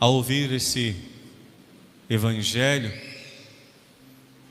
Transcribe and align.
Ao 0.00 0.12
ouvir 0.12 0.52
esse 0.52 0.94
evangelho, 2.08 2.92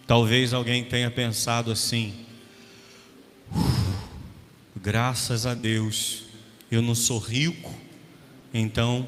talvez 0.05 0.53
alguém 0.53 0.83
tenha 0.83 1.09
pensado 1.09 1.71
assim: 1.71 2.25
graças 4.75 5.45
a 5.45 5.53
Deus, 5.53 6.23
eu 6.69 6.81
não 6.81 6.93
sou 6.93 7.17
rico, 7.17 7.73
então 8.53 9.07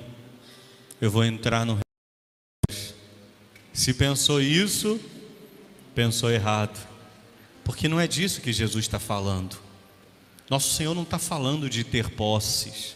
eu 1.02 1.12
vou 1.12 1.26
entrar 1.26 1.66
no 1.66 1.78
se 3.74 3.94
pensou 3.94 4.42
isso, 4.42 5.00
pensou 5.96 6.32
errado, 6.32 6.78
porque 7.64 7.88
não 7.88 8.00
é 8.00 8.08
disso 8.08 8.40
que 8.40 8.54
Jesus 8.54 8.86
está 8.86 9.00
falando. 9.00 9.58
Nosso 10.50 10.74
Senhor 10.74 10.94
não 10.96 11.04
está 11.04 11.20
falando 11.20 11.70
de 11.70 11.84
ter 11.84 12.10
posses, 12.10 12.96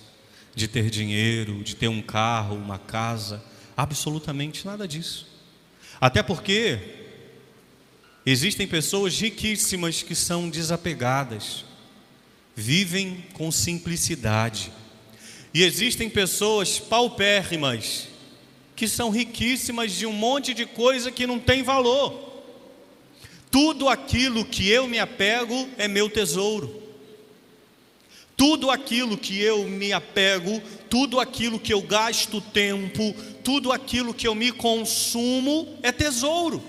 de 0.56 0.68
ter 0.68 0.90
dinheiro, 0.90 1.64
de 1.64 1.76
ter 1.76 1.88
um 1.88 2.02
carro, 2.02 2.56
uma 2.56 2.78
casa, 2.78 3.44
absolutamente 3.76 4.66
nada 4.66 4.88
disso. 4.88 5.28
Até 6.00 6.22
porque 6.22 6.80
existem 8.26 8.68
pessoas 8.68 9.20
riquíssimas 9.20 10.04
que 10.04 10.16
são 10.16 10.50
desapegadas, 10.50 11.66
vivem 12.56 13.24
com 13.34 13.52
simplicidade, 13.52 14.72
e 15.54 15.64
existem 15.64 16.10
pessoas 16.10 16.80
paupérrimas 16.80 18.08
que 18.76 18.88
são 18.88 19.10
riquíssimas 19.10 19.92
de 19.92 20.06
um 20.06 20.12
monte 20.12 20.54
de 20.54 20.66
coisa 20.66 21.12
que 21.12 21.28
não 21.28 21.40
tem 21.40 21.62
valor. 21.62 22.32
Tudo 23.52 23.88
aquilo 23.88 24.44
que 24.44 24.68
eu 24.68 24.88
me 24.88 24.98
apego 24.98 25.70
é 25.78 25.88
meu 25.88 26.10
tesouro. 26.10 26.83
Tudo 28.36 28.72
aquilo 28.72 29.18
que 29.18 29.40
eu 29.40 29.68
me 29.68 29.94
apego, 29.94 30.62
tudo 30.90 31.20
aquilo 31.20 31.60
que 31.60 31.74
eu 31.74 31.82
gasto 31.82 32.42
tempo, 32.42 33.14
tudo 33.44 33.72
aquilo 33.72 34.14
que 34.14 34.28
eu 34.28 34.34
me 34.34 34.52
consumo 34.52 35.78
é 35.84 35.92
tesouro. 35.92 36.64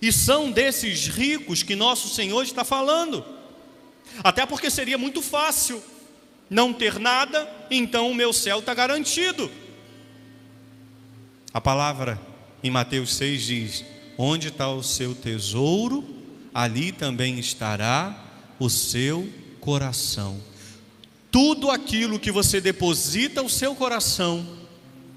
E 0.00 0.12
são 0.12 0.50
desses 0.50 1.06
ricos 1.06 1.62
que 1.62 1.76
nosso 1.76 2.08
Senhor 2.08 2.42
está 2.42 2.64
falando. 2.64 3.24
Até 4.22 4.44
porque 4.44 4.68
seria 4.68 4.98
muito 4.98 5.22
fácil 5.22 5.82
não 6.50 6.72
ter 6.72 6.98
nada, 6.98 7.48
então 7.70 8.10
o 8.10 8.14
meu 8.14 8.32
céu 8.32 8.58
está 8.58 8.74
garantido. 8.74 9.50
A 11.54 11.60
palavra 11.60 12.20
em 12.62 12.70
Mateus 12.70 13.14
6 13.14 13.42
diz: 13.42 13.84
Onde 14.18 14.48
está 14.48 14.68
o 14.70 14.82
seu 14.82 15.14
tesouro, 15.14 16.04
ali 16.52 16.92
também 16.92 17.38
estará 17.38 18.14
o 18.58 18.68
seu 18.68 19.28
coração. 19.62 20.42
Tudo 21.30 21.70
aquilo 21.70 22.18
que 22.18 22.32
você 22.32 22.60
deposita 22.60 23.40
o 23.42 23.48
seu 23.48 23.74
coração, 23.74 24.46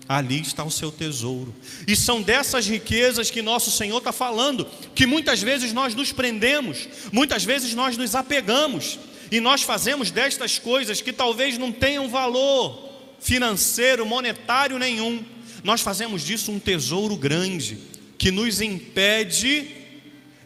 ali 0.07 0.39
está 0.39 0.63
o 0.63 0.71
seu 0.71 0.91
tesouro. 0.91 1.53
E 1.85 1.95
são 1.95 2.21
dessas 2.21 2.67
riquezas 2.67 3.31
que 3.31 3.41
nosso 3.41 3.71
Senhor 3.71 3.97
está 3.97 4.13
falando, 4.13 4.65
que 4.93 5.07
muitas 5.07 5.41
vezes 5.41 5.73
nós 5.73 5.93
nos 5.95 6.13
prendemos, 6.13 6.87
muitas 7.11 7.43
vezes 7.43 7.73
nós 7.73 7.97
nos 7.97 8.13
apegamos, 8.15 8.99
e 9.31 9.41
nós 9.41 9.63
fazemos 9.63 10.11
destas 10.11 10.59
coisas 10.59 11.01
que 11.01 11.11
talvez 11.11 11.57
não 11.57 11.71
tenham 11.71 12.07
valor 12.07 12.87
financeiro, 13.19 14.05
monetário 14.05 14.77
nenhum, 14.77 15.25
nós 15.63 15.81
fazemos 15.81 16.23
disso 16.23 16.51
um 16.51 16.59
tesouro 16.59 17.17
grande 17.17 17.79
que 18.19 18.29
nos 18.29 18.61
impede 18.61 19.67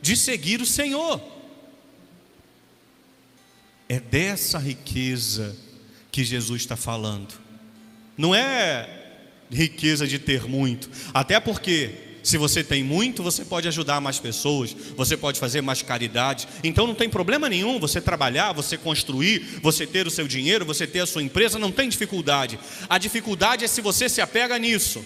de 0.02 0.16
seguir 0.16 0.62
o 0.62 0.66
Senhor. 0.66 1.22
É 3.90 4.00
dessa 4.00 4.58
riqueza 4.58 5.58
que 6.12 6.24
Jesus 6.24 6.62
está 6.62 6.78
falando. 6.78 7.34
Não 8.16 8.34
é 8.34 8.88
riqueza 9.52 10.08
de 10.08 10.20
ter 10.20 10.48
muito, 10.48 10.90
até 11.12 11.40
porque 11.40 12.10
se 12.22 12.38
você 12.38 12.64
tem 12.64 12.84
muito, 12.84 13.24
você 13.24 13.44
pode 13.44 13.68
ajudar 13.68 14.00
mais 14.00 14.20
pessoas, 14.20 14.76
você 14.96 15.18
pode 15.18 15.40
fazer 15.40 15.62
mais 15.62 15.82
caridade. 15.82 16.48
Então 16.64 16.86
não 16.86 16.94
tem 16.94 17.10
problema 17.10 17.50
nenhum 17.50 17.80
você 17.80 18.00
trabalhar, 18.00 18.54
você 18.54 18.78
construir, 18.78 19.60
você 19.62 19.88
ter 19.88 20.06
o 20.06 20.12
seu 20.12 20.28
dinheiro, 20.28 20.66
você 20.66 20.86
ter 20.86 21.00
a 21.00 21.08
sua 21.08 21.24
empresa, 21.24 21.58
não 21.58 21.72
tem 21.72 21.90
dificuldade. 21.90 22.60
A 22.88 22.98
dificuldade 22.98 23.66
é 23.66 23.68
se 23.68 23.82
você 23.82 24.08
se 24.08 24.22
apega 24.22 24.60
nisso. 24.60 25.04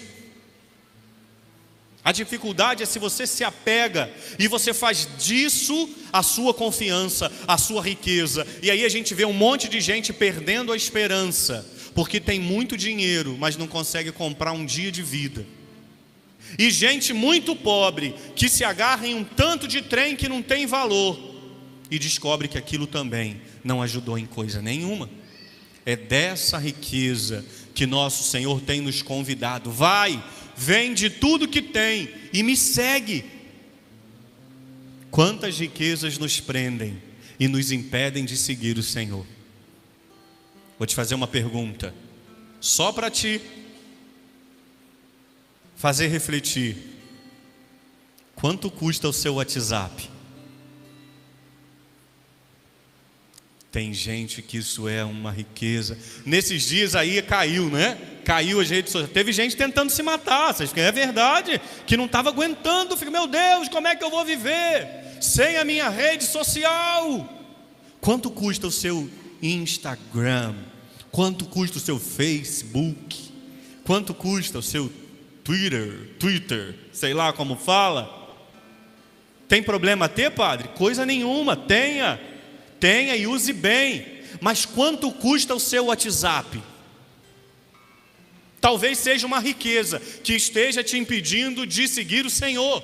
A 2.06 2.12
dificuldade 2.12 2.84
é 2.84 2.86
se 2.86 3.00
você 3.00 3.26
se 3.26 3.44
apega 3.44 4.12
e 4.38 4.48
você 4.48 4.74
faz 4.74 5.08
disso 5.18 5.90
a 6.12 6.22
sua 6.22 6.54
confiança, 6.54 7.32
a 7.48 7.58
sua 7.58 7.82
riqueza. 7.82 8.46
E 8.62 8.70
aí 8.70 8.84
a 8.84 8.90
gente 8.90 9.16
vê 9.16 9.24
um 9.24 9.32
monte 9.32 9.70
de 9.70 9.80
gente 9.80 10.12
perdendo 10.12 10.74
a 10.74 10.76
esperança, 10.76 11.66
porque 11.96 12.20
tem 12.20 12.40
muito 12.40 12.76
dinheiro, 12.76 13.38
mas 13.40 13.56
não 13.56 13.68
consegue 13.68 14.12
comprar 14.12 14.52
um 14.52 14.66
dia 14.66 14.92
de 14.92 15.02
vida. 15.02 15.46
E 16.60 16.70
gente 16.70 17.14
muito 17.14 17.56
pobre 17.56 18.14
que 18.36 18.50
se 18.50 18.66
agarra 18.66 19.08
em 19.08 19.16
um 19.16 19.24
tanto 19.24 19.66
de 19.66 19.82
trem 19.82 20.16
que 20.16 20.28
não 20.28 20.42
tem 20.42 20.66
valor 20.66 21.18
e 21.90 21.98
descobre 21.98 22.48
que 22.48 22.58
aquilo 22.58 22.86
também 22.86 23.40
não 23.64 23.82
ajudou 23.82 24.18
em 24.18 24.26
coisa 24.26 24.62
nenhuma. 24.62 25.10
É 25.86 25.96
dessa 25.96 26.58
riqueza 26.58 27.46
que 27.74 27.86
nosso 27.86 28.24
Senhor 28.24 28.62
tem 28.62 28.82
nos 28.82 29.02
convidado. 29.02 29.72
Vai, 29.72 30.22
vende 30.56 31.10
tudo 31.10 31.48
que 31.48 31.62
tem 31.62 32.10
e 32.32 32.44
me 32.44 32.56
segue. 32.56 33.26
Quantas 35.12 35.60
riquezas 35.60 36.18
nos 36.18 36.40
prendem 36.40 37.02
e 37.40 37.48
nos 37.48 37.72
impedem 37.72 38.26
de 38.26 38.36
seguir 38.36 38.78
o 38.78 38.84
Senhor? 38.84 39.26
Vou 40.78 40.88
te 40.88 40.96
fazer 40.96 41.16
uma 41.16 41.28
pergunta, 41.28 41.94
só 42.60 42.92
para 42.92 43.12
ti 43.12 43.40
fazer 45.76 46.08
refletir. 46.08 46.78
Quanto 48.36 48.72
custa 48.72 49.08
o 49.08 49.14
seu 49.14 49.36
WhatsApp? 49.36 50.13
Tem 53.74 53.92
gente 53.92 54.44
que 54.44 54.58
isso 54.58 54.88
é 54.88 55.04
uma 55.04 55.32
riqueza. 55.32 55.98
Nesses 56.24 56.62
dias 56.62 56.96
aí 56.96 57.20
caiu, 57.24 57.72
né? 57.72 57.98
Caiu 58.24 58.60
as 58.60 58.70
redes 58.70 58.92
sociais. 58.92 59.12
Teve 59.12 59.32
gente 59.32 59.58
tentando 59.58 59.90
se 59.90 60.04
matar. 60.04 60.54
Vocês 60.54 60.72
é 60.78 60.92
verdade 60.92 61.60
que 61.88 61.98
não 61.98 62.06
estava 62.06 62.30
aguentando. 62.30 62.96
Fica, 62.96 63.10
meu 63.10 63.26
Deus, 63.26 63.68
como 63.70 63.88
é 63.88 63.96
que 63.96 64.04
eu 64.04 64.12
vou 64.12 64.24
viver 64.24 65.18
sem 65.20 65.58
a 65.58 65.66
minha 65.66 65.90
rede 65.90 66.24
social? 66.24 67.28
Quanto 68.00 68.30
custa 68.30 68.68
o 68.68 68.72
seu 68.72 69.10
Instagram? 69.42 70.54
Quanto 71.12 71.46
custa 71.46 71.80
o 71.80 71.82
seu 71.82 72.00
Facebook? 72.00 73.32
Quanto 73.84 74.14
custa 74.14 74.60
o 74.60 74.64
seu 74.64 74.94
Twitter? 75.44 76.12
Twitter, 76.20 76.76
sei 76.92 77.16
lá 77.16 77.34
como 77.34 77.56
fala. 77.56 78.38
Tem 79.48 79.64
problema 79.64 80.08
ter, 80.08 80.30
padre? 80.30 80.68
Coisa 80.76 81.08
nenhuma, 81.08 81.56
tenha 81.56 82.33
Tenha 82.84 83.16
e 83.16 83.26
use 83.26 83.54
bem. 83.54 84.06
Mas 84.42 84.66
quanto 84.66 85.10
custa 85.10 85.56
o 85.56 85.60
seu 85.60 85.86
WhatsApp? 85.86 86.62
Talvez 88.60 88.98
seja 88.98 89.26
uma 89.26 89.40
riqueza 89.40 90.02
que 90.22 90.34
esteja 90.34 90.84
te 90.84 90.98
impedindo 90.98 91.66
de 91.66 91.88
seguir 91.88 92.26
o 92.26 92.30
Senhor. 92.30 92.84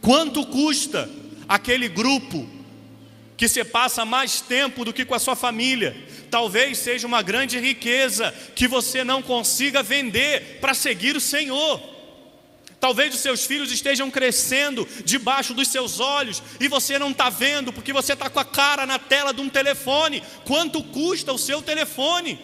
Quanto 0.00 0.44
custa 0.44 1.08
aquele 1.48 1.88
grupo 1.88 2.48
que 3.36 3.46
você 3.46 3.64
passa 3.64 4.04
mais 4.04 4.40
tempo 4.40 4.84
do 4.84 4.92
que 4.92 5.04
com 5.04 5.14
a 5.14 5.20
sua 5.20 5.36
família? 5.36 5.96
Talvez 6.28 6.78
seja 6.78 7.06
uma 7.06 7.22
grande 7.22 7.60
riqueza 7.60 8.34
que 8.56 8.66
você 8.66 9.04
não 9.04 9.22
consiga 9.22 9.84
vender 9.84 10.58
para 10.60 10.74
seguir 10.74 11.14
o 11.14 11.20
Senhor. 11.20 11.95
Talvez 12.86 13.12
os 13.12 13.20
seus 13.20 13.44
filhos 13.44 13.72
estejam 13.72 14.08
crescendo 14.12 14.86
debaixo 15.04 15.52
dos 15.52 15.66
seus 15.66 15.98
olhos 15.98 16.40
e 16.60 16.68
você 16.68 17.00
não 17.00 17.10
está 17.10 17.28
vendo 17.28 17.72
porque 17.72 17.92
você 17.92 18.12
está 18.12 18.30
com 18.30 18.38
a 18.38 18.44
cara 18.44 18.86
na 18.86 18.96
tela 18.96 19.34
de 19.34 19.40
um 19.40 19.48
telefone. 19.48 20.22
Quanto 20.44 20.80
custa 20.84 21.32
o 21.32 21.38
seu 21.38 21.60
telefone? 21.60 22.38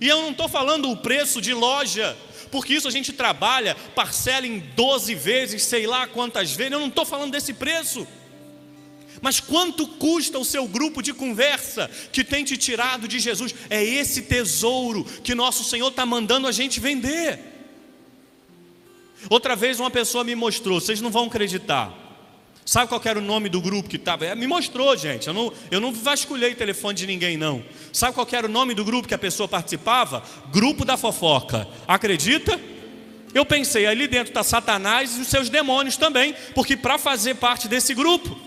E 0.00 0.06
eu 0.06 0.22
não 0.22 0.30
estou 0.30 0.48
falando 0.48 0.88
o 0.92 0.96
preço 0.96 1.40
de 1.40 1.52
loja, 1.52 2.16
porque 2.52 2.72
isso 2.72 2.86
a 2.86 2.92
gente 2.92 3.12
trabalha, 3.12 3.74
parcela 3.96 4.46
em 4.46 4.60
12 4.60 5.12
vezes, 5.12 5.64
sei 5.64 5.84
lá 5.84 6.06
quantas 6.06 6.52
vezes. 6.52 6.72
Eu 6.72 6.78
não 6.78 6.86
estou 6.86 7.04
falando 7.04 7.32
desse 7.32 7.54
preço. 7.54 8.06
Mas 9.20 9.40
quanto 9.40 9.88
custa 9.88 10.38
o 10.38 10.44
seu 10.44 10.68
grupo 10.68 11.02
de 11.02 11.12
conversa 11.12 11.90
que 12.12 12.22
tem 12.22 12.44
te 12.44 12.56
tirado 12.56 13.08
de 13.08 13.18
Jesus? 13.18 13.52
É 13.68 13.82
esse 13.82 14.22
tesouro 14.22 15.02
que 15.24 15.34
nosso 15.34 15.64
Senhor 15.64 15.88
está 15.88 16.06
mandando 16.06 16.46
a 16.46 16.52
gente 16.52 16.78
vender. 16.78 17.57
Outra 19.28 19.56
vez 19.56 19.80
uma 19.80 19.90
pessoa 19.90 20.24
me 20.24 20.34
mostrou, 20.34 20.80
vocês 20.80 21.00
não 21.00 21.10
vão 21.10 21.26
acreditar. 21.26 21.92
Sabe 22.68 22.88
qual 22.88 23.00
era 23.02 23.18
o 23.18 23.22
nome 23.22 23.48
do 23.48 23.62
grupo 23.62 23.88
que 23.88 23.96
estava? 23.96 24.26
É, 24.26 24.34
me 24.34 24.46
mostrou, 24.46 24.94
gente. 24.94 25.26
Eu 25.26 25.32
não, 25.32 25.52
eu 25.70 25.80
não 25.80 25.90
vasculhei 25.90 26.54
telefone 26.54 26.94
de 26.94 27.06
ninguém, 27.06 27.34
não. 27.34 27.64
Sabe 27.94 28.12
qual 28.12 28.28
era 28.30 28.46
o 28.46 28.50
nome 28.50 28.74
do 28.74 28.84
grupo 28.84 29.08
que 29.08 29.14
a 29.14 29.18
pessoa 29.18 29.48
participava? 29.48 30.22
Grupo 30.52 30.84
da 30.84 30.98
fofoca. 30.98 31.66
Acredita? 31.86 32.60
Eu 33.32 33.46
pensei, 33.46 33.86
ali 33.86 34.06
dentro 34.06 34.30
está 34.30 34.42
Satanás 34.42 35.16
e 35.16 35.22
os 35.22 35.28
seus 35.28 35.48
demônios 35.48 35.96
também, 35.96 36.34
porque 36.54 36.76
para 36.76 36.98
fazer 36.98 37.36
parte 37.36 37.68
desse 37.68 37.94
grupo. 37.94 38.38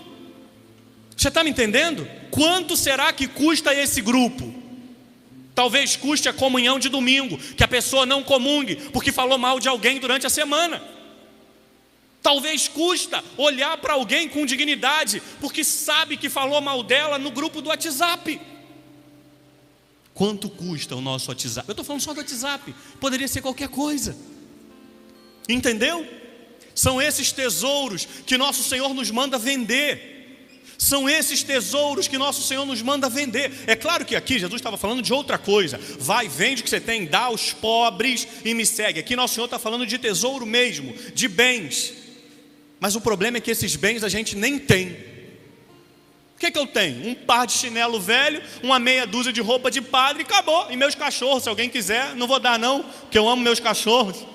Você 1.16 1.26
está 1.26 1.42
me 1.42 1.50
entendendo? 1.50 2.08
Quanto 2.30 2.76
será 2.76 3.12
que 3.12 3.26
custa 3.26 3.74
esse 3.74 4.00
grupo? 4.00 4.51
Talvez 5.54 5.96
custe 5.96 6.28
a 6.28 6.32
comunhão 6.32 6.78
de 6.78 6.88
domingo, 6.88 7.36
que 7.36 7.62
a 7.62 7.68
pessoa 7.68 8.06
não 8.06 8.22
comungue 8.22 8.76
porque 8.90 9.12
falou 9.12 9.36
mal 9.36 9.60
de 9.60 9.68
alguém 9.68 9.98
durante 9.98 10.26
a 10.26 10.30
semana. 10.30 10.82
Talvez 12.22 12.68
custa 12.68 13.22
olhar 13.36 13.76
para 13.78 13.94
alguém 13.94 14.28
com 14.28 14.46
dignidade, 14.46 15.20
porque 15.40 15.64
sabe 15.64 16.16
que 16.16 16.30
falou 16.30 16.60
mal 16.60 16.82
dela 16.82 17.18
no 17.18 17.30
grupo 17.30 17.60
do 17.60 17.68
WhatsApp. 17.68 18.40
Quanto 20.14 20.48
custa 20.48 20.94
o 20.94 21.00
nosso 21.00 21.30
WhatsApp? 21.30 21.68
Eu 21.68 21.72
estou 21.72 21.84
falando 21.84 22.00
só 22.00 22.14
do 22.14 22.18
WhatsApp, 22.18 22.74
poderia 23.00 23.26
ser 23.26 23.42
qualquer 23.42 23.68
coisa. 23.68 24.16
Entendeu? 25.48 26.06
São 26.74 27.02
esses 27.02 27.32
tesouros 27.32 28.06
que 28.24 28.38
nosso 28.38 28.62
Senhor 28.62 28.94
nos 28.94 29.10
manda 29.10 29.36
vender. 29.36 30.11
São 30.82 31.08
esses 31.08 31.44
tesouros 31.44 32.08
que 32.08 32.18
nosso 32.18 32.42
Senhor 32.42 32.66
nos 32.66 32.82
manda 32.82 33.08
vender. 33.08 33.52
É 33.68 33.76
claro 33.76 34.04
que 34.04 34.16
aqui 34.16 34.36
Jesus 34.36 34.58
estava 34.58 34.76
falando 34.76 35.00
de 35.00 35.12
outra 35.12 35.38
coisa. 35.38 35.78
Vai, 35.96 36.26
vende 36.26 36.60
o 36.60 36.64
que 36.64 36.70
você 36.70 36.80
tem, 36.80 37.06
dá 37.06 37.26
aos 37.26 37.52
pobres 37.52 38.26
e 38.44 38.52
me 38.52 38.66
segue. 38.66 38.98
Aqui 38.98 39.14
nosso 39.14 39.34
Senhor 39.34 39.44
está 39.44 39.60
falando 39.60 39.86
de 39.86 39.96
tesouro 39.96 40.44
mesmo, 40.44 40.92
de 41.14 41.28
bens. 41.28 41.94
Mas 42.80 42.96
o 42.96 43.00
problema 43.00 43.36
é 43.36 43.40
que 43.40 43.52
esses 43.52 43.76
bens 43.76 44.02
a 44.02 44.08
gente 44.08 44.34
nem 44.34 44.58
tem. 44.58 44.88
O 46.34 46.40
que, 46.40 46.46
é 46.46 46.50
que 46.50 46.58
eu 46.58 46.66
tenho? 46.66 47.06
Um 47.10 47.14
par 47.14 47.46
de 47.46 47.52
chinelo 47.52 48.00
velho, 48.00 48.42
uma 48.60 48.80
meia 48.80 49.06
dúzia 49.06 49.32
de 49.32 49.40
roupa 49.40 49.70
de 49.70 49.80
padre 49.80 50.24
e 50.24 50.26
acabou. 50.26 50.66
E 50.68 50.76
meus 50.76 50.96
cachorros, 50.96 51.44
se 51.44 51.48
alguém 51.48 51.70
quiser, 51.70 52.16
não 52.16 52.26
vou 52.26 52.40
dar 52.40 52.58
não, 52.58 52.82
porque 52.82 53.16
eu 53.16 53.28
amo 53.28 53.40
meus 53.40 53.60
cachorros. 53.60 54.26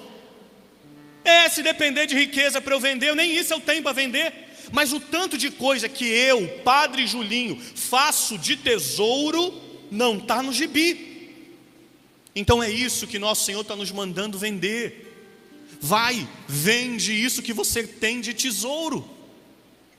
É, 1.25 1.49
se 1.49 1.61
depender 1.61 2.05
de 2.05 2.15
riqueza 2.15 2.61
para 2.61 2.73
eu 2.73 2.79
vender, 2.79 3.13
nem 3.13 3.35
isso 3.35 3.53
eu 3.53 3.59
tenho 3.59 3.83
para 3.83 3.91
vender. 3.91 4.46
Mas 4.71 4.93
o 4.93 4.99
tanto 4.99 5.37
de 5.37 5.49
coisa 5.49 5.87
que 5.87 6.05
eu, 6.05 6.47
Padre 6.63 7.07
Julinho, 7.07 7.59
faço 7.75 8.37
de 8.37 8.55
tesouro, 8.55 9.53
não 9.91 10.17
está 10.17 10.41
no 10.43 10.51
gibi. 10.51 11.31
Então 12.35 12.61
é 12.61 12.69
isso 12.69 13.07
que 13.07 13.17
nosso 13.17 13.45
Senhor 13.45 13.61
está 13.61 13.75
nos 13.75 13.91
mandando 13.91 14.37
vender. 14.37 15.05
Vai, 15.79 16.27
vende 16.47 17.13
isso 17.13 17.41
que 17.41 17.53
você 17.53 17.83
tem 17.83 18.21
de 18.21 18.33
tesouro. 18.33 19.07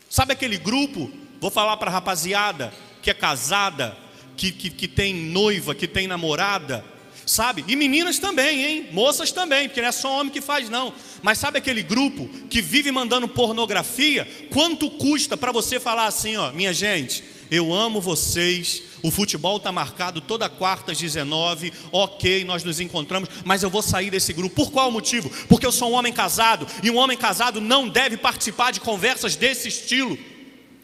Sabe 0.09 0.33
aquele 0.33 0.57
grupo? 0.57 1.11
Vou 1.41 1.51
falar 1.51 1.77
para 1.77 1.91
a 1.91 1.95
rapaziada 1.95 2.73
que 3.03 3.11
é 3.11 3.15
casada, 3.15 3.97
que, 4.37 4.53
que, 4.53 4.71
que 4.71 4.89
tem 4.89 5.15
noiva, 5.15 5.75
que 5.75 5.87
tem 5.87 6.07
namorada, 6.07 6.85
sabe? 7.29 7.65
E 7.69 7.77
meninas 7.77 8.19
também, 8.19 8.65
hein? 8.65 8.89
Moças 8.91 9.31
também, 9.31 9.69
porque 9.69 9.81
não 9.81 9.89
é 9.89 9.93
só 9.93 10.19
homem 10.19 10.33
que 10.33 10.41
faz, 10.41 10.71
não. 10.71 10.93
Mas 11.23 11.39
sabe 11.39 11.59
aquele 11.59 11.83
grupo 11.83 12.27
que 12.49 12.63
vive 12.63 12.91
mandando 12.91 13.29
pornografia? 13.29 14.27
Quanto 14.51 14.91
custa 14.91 15.37
para 15.37 15.53
você 15.53 15.79
falar 15.79 16.07
assim, 16.07 16.37
ó, 16.37 16.51
minha 16.53 16.73
gente, 16.73 17.23
eu 17.51 17.73
amo 17.73 18.01
vocês, 18.01 18.83
o 19.03 19.11
futebol 19.11 19.59
está 19.59 19.71
marcado 19.71 20.23
toda 20.23 20.49
quarta 20.49 20.93
às 20.93 20.99
19, 20.99 21.73
ok, 21.93 22.45
nós 22.45 22.65
nos 22.65 22.81
encontramos, 22.81 23.29
mas 23.45 23.63
eu 23.63 23.69
vou 23.69 23.83
sair 23.83 24.11
desse 24.11 24.33
grupo. 24.33 24.57
Por 24.57 24.73
qual 24.73 24.91
motivo? 24.91 25.31
Porque 25.49 25.67
eu 25.67 25.73
sou 25.73 25.91
um 25.91 25.95
homem 25.95 26.13
casado, 26.13 26.67
e 26.83 26.91
um 26.91 26.97
homem 26.97 27.17
casado 27.17 27.61
não 27.61 27.89
deve 27.89 28.17
participar 28.17 28.73
de 28.73 28.81
conversas 28.81 29.37
desse 29.37 29.69
estilo. 29.69 30.19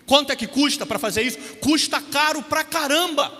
Quanto 0.05 0.31
é 0.31 0.37
que 0.37 0.47
custa 0.47 0.85
para 0.85 0.99
fazer 0.99 1.23
isso? 1.23 1.39
Custa 1.61 2.03
caro 2.03 2.43
pra 2.43 2.63
caramba. 2.63 3.33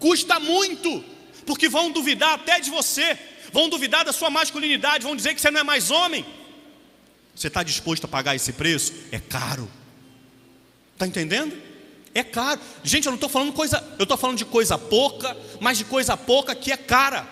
Custa 0.00 0.40
muito, 0.40 1.04
porque 1.48 1.66
vão 1.66 1.90
duvidar 1.90 2.34
até 2.34 2.60
de 2.60 2.68
você, 2.68 3.18
vão 3.50 3.70
duvidar 3.70 4.04
da 4.04 4.12
sua 4.12 4.28
masculinidade, 4.28 5.02
vão 5.02 5.16
dizer 5.16 5.34
que 5.34 5.40
você 5.40 5.50
não 5.50 5.60
é 5.60 5.64
mais 5.64 5.90
homem. 5.90 6.26
Você 7.34 7.46
está 7.48 7.62
disposto 7.62 8.04
a 8.04 8.08
pagar 8.08 8.36
esse 8.36 8.52
preço? 8.52 8.92
É 9.10 9.18
caro. 9.18 9.66
Está 10.92 11.06
entendendo? 11.06 11.56
É 12.14 12.22
caro. 12.22 12.60
Gente, 12.84 13.06
eu 13.06 13.12
não 13.12 13.16
estou 13.16 13.30
falando 13.30 13.54
coisa, 13.54 13.82
eu 13.98 14.02
estou 14.02 14.18
falando 14.18 14.36
de 14.36 14.44
coisa 14.44 14.76
pouca, 14.76 15.34
mas 15.58 15.78
de 15.78 15.86
coisa 15.86 16.18
pouca 16.18 16.54
que 16.54 16.70
é 16.70 16.76
cara. 16.76 17.26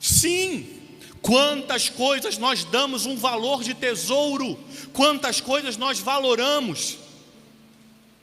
Sim, 0.00 0.68
quantas 1.22 1.88
coisas 1.88 2.36
nós 2.36 2.64
damos 2.64 3.06
um 3.06 3.16
valor 3.16 3.62
de 3.62 3.74
tesouro, 3.74 4.58
quantas 4.92 5.40
coisas 5.40 5.76
nós 5.76 6.00
valoramos. 6.00 6.98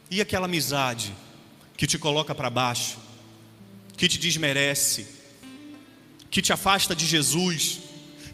E 0.09 0.19
aquela 0.19 0.47
amizade 0.47 1.15
que 1.77 1.87
te 1.87 1.97
coloca 1.97 2.35
para 2.35 2.49
baixo, 2.49 2.97
que 4.01 4.09
te 4.09 4.17
desmerece, 4.17 5.05
que 6.31 6.41
te 6.41 6.51
afasta 6.51 6.95
de 6.95 7.05
Jesus, 7.05 7.81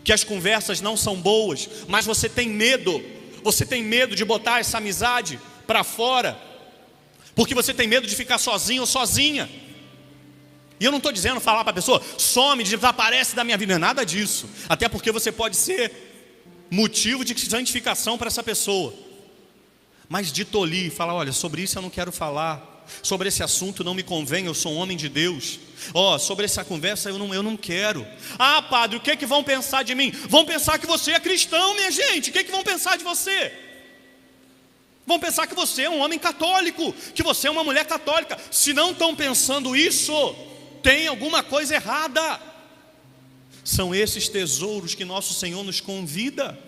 que 0.02 0.14
as 0.14 0.24
conversas 0.24 0.80
não 0.80 0.96
são 0.96 1.20
boas, 1.20 1.68
mas 1.90 2.06
você 2.06 2.30
tem 2.30 2.48
medo, 2.48 3.04
você 3.44 3.66
tem 3.66 3.84
medo 3.84 4.16
de 4.16 4.24
botar 4.24 4.62
essa 4.62 4.78
amizade 4.78 5.38
para 5.68 5.84
fora, 5.84 6.40
porque 7.36 7.54
você 7.54 7.74
tem 7.74 7.86
medo 7.86 8.08
de 8.08 8.16
ficar 8.16 8.38
sozinho 8.38 8.84
ou 8.84 8.88
sozinha. 8.88 9.50
E 10.80 10.86
eu 10.86 10.90
não 10.90 11.00
estou 11.00 11.12
dizendo 11.12 11.42
falar 11.42 11.66
para 11.66 11.72
a 11.72 11.76
pessoa, 11.76 12.02
some, 12.18 12.64
desaparece 12.64 13.36
da 13.36 13.44
minha 13.44 13.58
vida, 13.58 13.74
é 13.74 13.78
nada 13.78 14.06
disso. 14.06 14.50
Até 14.70 14.88
porque 14.88 15.12
você 15.12 15.34
pode 15.34 15.58
ser 15.58 15.92
motivo 16.72 17.26
de 17.26 17.38
santificação 17.38 18.18
para 18.18 18.28
essa 18.28 18.42
pessoa. 18.42 18.94
Mas 20.08 20.32
de 20.32 20.46
tolir, 20.46 20.94
falar, 20.94 21.14
olha, 21.14 21.34
sobre 21.34 21.62
isso 21.62 21.78
eu 21.78 21.82
não 21.82 21.90
quero 21.90 22.14
falar. 22.14 22.77
Sobre 23.04 23.30
esse 23.30 23.44
assunto 23.44 23.84
não 23.84 23.94
me 23.94 24.04
convém, 24.04 24.46
eu 24.46 24.54
sou 24.54 24.74
um 24.74 24.78
homem 24.78 24.98
de 24.98 25.10
Deus. 25.10 25.60
Ó, 25.94 26.16
oh, 26.16 26.20
sobre 26.20 26.46
essa 26.46 26.64
conversa 26.64 27.10
eu 27.10 27.18
não, 27.18 27.34
eu 27.34 27.44
não 27.44 27.56
quero. 27.56 28.06
Ah, 28.38 28.62
padre, 28.62 28.98
o 28.98 29.00
que, 29.00 29.12
é 29.12 29.16
que 29.16 29.26
vão 29.26 29.44
pensar 29.44 29.84
de 29.84 29.94
mim? 29.96 30.12
Vão 30.12 30.46
pensar 30.46 30.78
que 30.80 30.88
você 30.88 31.12
é 31.12 31.20
cristão, 31.20 31.76
minha 31.76 31.92
gente. 31.92 32.30
O 32.30 32.34
que, 32.34 32.40
é 32.40 32.44
que 32.44 32.52
vão 32.52 32.64
pensar 32.64 32.98
de 32.98 33.04
você? 33.04 33.54
Vão 35.06 35.20
pensar 35.20 35.48
que 35.48 35.56
você 35.56 35.84
é 35.84 35.90
um 35.90 36.02
homem 36.02 36.20
católico, 36.20 36.94
que 37.16 37.24
você 37.24 37.48
é 37.48 37.52
uma 37.52 37.64
mulher 37.64 37.86
católica. 37.86 38.38
Se 38.52 38.74
não 38.74 38.92
estão 38.92 39.16
pensando 39.16 39.76
isso, 39.76 40.36
tem 40.84 41.08
alguma 41.08 41.42
coisa 41.42 41.76
errada. 41.76 42.42
São 43.64 43.96
esses 43.96 44.28
tesouros 44.28 44.96
que 44.96 45.06
nosso 45.06 45.34
Senhor 45.34 45.64
nos 45.64 45.80
convida 45.80 46.60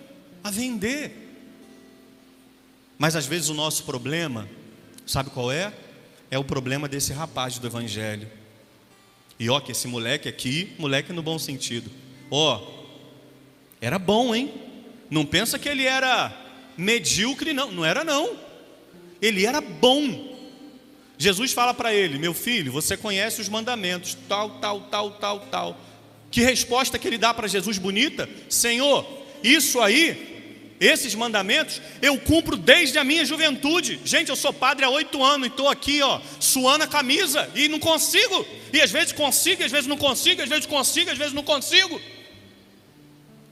a 0.42 0.50
vender. 0.50 1.28
Mas 2.98 3.16
às 3.16 3.26
vezes 3.26 3.48
o 3.48 3.54
nosso 3.54 3.84
problema, 3.84 4.48
sabe 5.06 5.30
qual 5.30 5.52
é? 5.52 5.72
É 6.30 6.38
o 6.38 6.44
problema 6.44 6.88
desse 6.88 7.12
rapaz 7.12 7.58
do 7.58 7.66
Evangelho. 7.66 8.28
E 9.38 9.48
ó, 9.48 9.58
que 9.58 9.72
esse 9.72 9.88
moleque 9.88 10.28
aqui, 10.28 10.72
moleque 10.78 11.12
no 11.12 11.22
bom 11.22 11.38
sentido, 11.38 11.90
ó, 12.30 12.60
era 13.80 13.98
bom, 13.98 14.34
hein? 14.34 14.52
Não 15.10 15.24
pensa 15.24 15.58
que 15.58 15.68
ele 15.68 15.86
era 15.86 16.32
medíocre, 16.76 17.52
não, 17.52 17.72
não 17.72 17.84
era 17.84 18.04
não. 18.04 18.36
Ele 19.20 19.44
era 19.44 19.60
bom. 19.60 20.30
Jesus 21.18 21.52
fala 21.52 21.74
para 21.74 21.92
ele: 21.92 22.18
Meu 22.18 22.32
filho, 22.32 22.70
você 22.70 22.96
conhece 22.96 23.40
os 23.40 23.48
mandamentos, 23.48 24.16
tal, 24.28 24.60
tal, 24.60 24.82
tal, 24.82 25.10
tal, 25.12 25.40
tal. 25.40 25.80
Que 26.30 26.42
resposta 26.42 26.98
que 26.98 27.08
ele 27.08 27.18
dá 27.18 27.34
para 27.34 27.48
Jesus 27.48 27.76
bonita? 27.76 28.28
Senhor, 28.48 29.06
isso 29.42 29.80
aí, 29.80 30.29
esses 30.80 31.14
mandamentos, 31.14 31.78
eu 32.00 32.18
cumpro 32.18 32.56
desde 32.56 32.98
a 32.98 33.04
minha 33.04 33.22
juventude. 33.22 34.00
Gente, 34.02 34.30
eu 34.30 34.36
sou 34.36 34.50
padre 34.50 34.86
há 34.86 34.88
oito 34.88 35.22
anos 35.22 35.48
e 35.48 35.50
estou 35.50 35.68
aqui, 35.68 36.00
ó, 36.00 36.22
suando 36.40 36.84
a 36.84 36.86
camisa 36.86 37.50
e 37.54 37.68
não 37.68 37.78
consigo. 37.78 38.46
E 38.72 38.80
às 38.80 38.90
vezes 38.90 39.12
consigo, 39.12 39.62
às 39.62 39.70
vezes 39.70 39.86
não 39.86 39.98
consigo, 39.98 40.40
às 40.40 40.48
vezes 40.48 40.64
consigo, 40.64 41.10
às 41.10 41.18
vezes 41.18 41.34
não 41.34 41.42
consigo. 41.42 42.00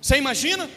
Você 0.01 0.17
imagina? 0.17 0.71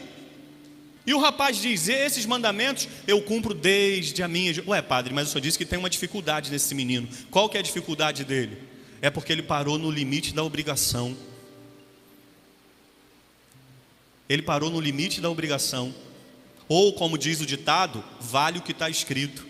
E 1.06 1.14
o 1.14 1.18
rapaz 1.18 1.56
diz: 1.56 1.88
Esses 1.88 2.26
mandamentos 2.26 2.86
eu 3.06 3.22
cumpro 3.22 3.54
desde 3.54 4.22
a 4.22 4.28
minha. 4.28 4.52
Ué, 4.66 4.82
padre, 4.82 5.14
mas 5.14 5.28
o 5.28 5.30
senhor 5.32 5.40
disse 5.40 5.56
que 5.56 5.64
tem 5.64 5.78
uma 5.78 5.88
dificuldade 5.88 6.50
nesse 6.50 6.74
menino. 6.74 7.08
Qual 7.30 7.48
que 7.48 7.56
é 7.56 7.60
a 7.60 7.62
dificuldade 7.62 8.26
dele? 8.26 8.58
É 9.00 9.08
porque 9.08 9.32
ele 9.32 9.42
parou 9.42 9.78
no 9.78 9.90
limite 9.90 10.34
da 10.34 10.44
obrigação. 10.44 11.16
Ele 14.28 14.42
parou 14.42 14.68
no 14.68 14.78
limite 14.78 15.18
da 15.18 15.30
obrigação. 15.30 15.94
Ou, 16.68 16.92
como 16.92 17.18
diz 17.18 17.40
o 17.40 17.46
ditado, 17.46 18.02
vale 18.20 18.58
o 18.58 18.62
que 18.62 18.72
está 18.72 18.88
escrito. 18.88 19.46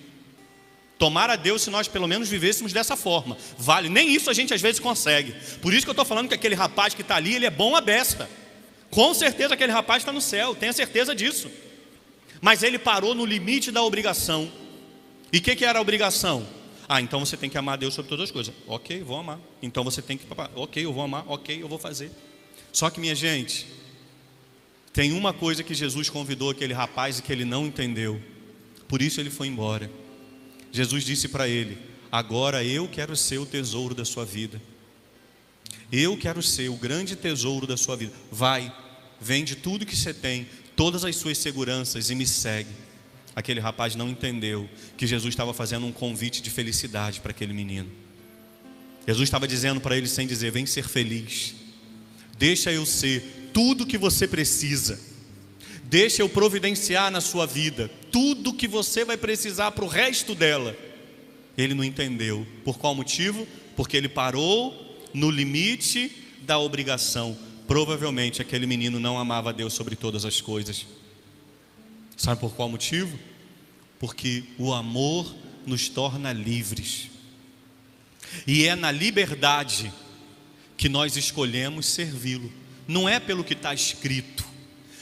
Tomar 0.99 1.31
a 1.31 1.37
Deus 1.37 1.63
se 1.63 1.71
nós 1.71 1.89
pelo 1.89 2.07
menos 2.07 2.29
vivêssemos 2.29 2.73
dessa 2.73 2.97
forma. 2.97 3.37
Vale, 3.59 3.89
nem 3.89 4.15
isso 4.15 4.31
a 4.31 4.33
gente 4.33 4.55
às 4.55 4.61
vezes 4.61 4.79
consegue. 4.79 5.35
Por 5.61 5.75
isso 5.75 5.85
que 5.85 5.91
eu 5.91 5.93
estou 5.93 6.05
falando 6.05 6.29
que 6.29 6.35
aquele 6.35 6.55
rapaz 6.55 6.95
que 6.95 7.03
está 7.03 7.17
ali, 7.17 7.35
ele 7.35 7.47
é 7.47 7.51
bom 7.51 7.75
a 7.75 7.81
besta. 7.81 8.31
Com 8.91 9.13
certeza 9.15 9.55
aquele 9.55 9.73
rapaz 9.73 10.03
está 10.03 10.13
no 10.13 10.21
céu, 10.21 10.55
tenha 10.55 10.73
certeza 10.73 11.15
disso. 11.15 11.51
Mas 12.41 12.63
ele 12.63 12.79
parou 12.79 13.15
no 13.15 13.25
limite 13.25 13.71
da 13.71 13.83
obrigação. 13.83 14.51
E 15.33 15.39
o 15.39 15.43
que, 15.43 15.57
que 15.57 15.65
era 15.65 15.79
a 15.79 15.83
obrigação? 15.83 16.47
Ah, 16.89 17.01
então 17.01 17.21
você 17.21 17.37
tem 17.37 17.49
que 17.49 17.57
amar 17.57 17.79
Deus 17.79 17.95
sobre 17.95 18.09
todas 18.09 18.25
as 18.25 18.31
coisas. 18.31 18.53
Ok, 18.67 19.03
vou 19.03 19.19
amar. 19.19 19.41
Então 19.63 19.83
você 19.83 20.03
tem 20.03 20.19
que. 20.19 20.27
Ok, 20.55 20.85
eu 20.85 20.93
vou 20.93 21.03
amar. 21.03 21.25
Ok, 21.27 21.63
eu 21.63 21.69
vou 21.69 21.79
fazer. 21.79 22.11
Só 22.71 22.91
que, 22.91 23.01
minha 23.01 23.15
gente, 23.15 23.67
tem 24.93 25.13
uma 25.13 25.33
coisa 25.33 25.63
que 25.63 25.75
Jesus 25.75 26.11
convidou 26.11 26.51
aquele 26.51 26.75
rapaz 26.75 27.19
e 27.19 27.23
que 27.23 27.33
ele 27.33 27.45
não 27.45 27.67
entendeu. 27.67 28.21
Por 28.87 29.01
isso 29.01 29.21
ele 29.21 29.31
foi 29.31 29.47
embora. 29.47 29.91
Jesus 30.71 31.05
disse 31.05 31.29
para 31.29 31.49
ele: 31.49 31.79
Agora 32.11 32.63
eu 32.63 32.87
quero 32.87 33.17
ser 33.17 33.39
o 33.39 33.47
tesouro 33.47 33.95
da 33.95 34.05
sua 34.05 34.25
vida. 34.25 34.61
Eu 35.91 36.17
quero 36.17 36.43
ser 36.43 36.69
o 36.69 36.77
grande 36.77 37.17
tesouro 37.17 37.67
da 37.67 37.77
sua 37.77 37.97
vida. 37.97 38.13
Vai, 38.31 38.75
vende 39.21 39.57
tudo 39.57 39.87
que 39.87 39.97
você 39.97 40.13
tem, 40.13 40.47
todas 40.77 41.05
as 41.05 41.17
suas 41.17 41.39
seguranças 41.39 42.11
e 42.11 42.15
me 42.15 42.27
segue. 42.27 42.71
Aquele 43.35 43.61
rapaz 43.61 43.95
não 43.95 44.11
entendeu 44.11 44.69
que 44.97 45.07
Jesus 45.07 45.33
estava 45.33 45.55
fazendo 45.55 45.87
um 45.87 45.93
convite 45.93 46.43
de 46.43 46.51
felicidade 46.51 47.21
para 47.21 47.31
aquele 47.31 47.55
menino. 47.55 47.91
Jesus 49.07 49.27
estava 49.27 49.49
dizendo 49.49 49.81
para 49.81 49.97
ele 49.97 50.07
sem 50.07 50.27
dizer: 50.27 50.51
Vem 50.51 50.67
ser 50.67 50.87
feliz, 50.87 51.55
deixa 52.39 52.71
eu 52.71 52.85
ser 52.85 53.42
tudo 53.53 53.87
que 53.87 53.99
você 53.99 54.27
precisa, 54.27 55.01
deixa 55.85 56.23
eu 56.23 56.29
providenciar 56.29 57.11
na 57.11 57.21
sua 57.21 57.47
vida 57.47 57.91
tudo 58.11 58.53
que 58.53 58.69
você 58.69 59.05
vai 59.05 59.17
precisar 59.17 59.73
para 59.73 59.85
o 59.85 59.89
resto 59.89 60.35
dela. 60.35 60.77
Ele 61.57 61.75
não 61.75 61.85
entendeu. 61.85 62.47
Por 62.65 62.79
qual 62.79 62.95
motivo? 62.95 63.47
Porque 63.77 63.97
ele 63.97 64.09
parou 64.09 64.99
no 65.13 65.31
limite 65.31 66.11
da 66.43 66.59
obrigação. 66.59 67.37
Provavelmente 67.67 68.43
aquele 68.43 68.67
menino 68.67 69.01
não 69.01 69.19
amava 69.19 69.53
Deus 69.53 69.73
sobre 69.73 69.97
todas 69.97 70.25
as 70.25 70.41
coisas. 70.41 70.87
Sabe 72.17 72.41
por 72.41 72.55
qual 72.55 72.69
motivo? 72.69 73.19
Porque 73.99 74.45
o 74.59 74.73
amor 74.73 75.35
nos 75.67 75.89
torna 75.89 76.33
livres. 76.33 77.09
E 78.47 78.65
é 78.65 78.75
na 78.75 78.91
liberdade 78.91 79.93
que 80.77 80.89
nós 80.89 81.17
escolhemos 81.17 81.87
servi-lo. 81.87 82.53
Não 82.87 83.09
é 83.09 83.21
pelo 83.21 83.45
que 83.45 83.55
está 83.55 83.73
escrito. 83.73 84.45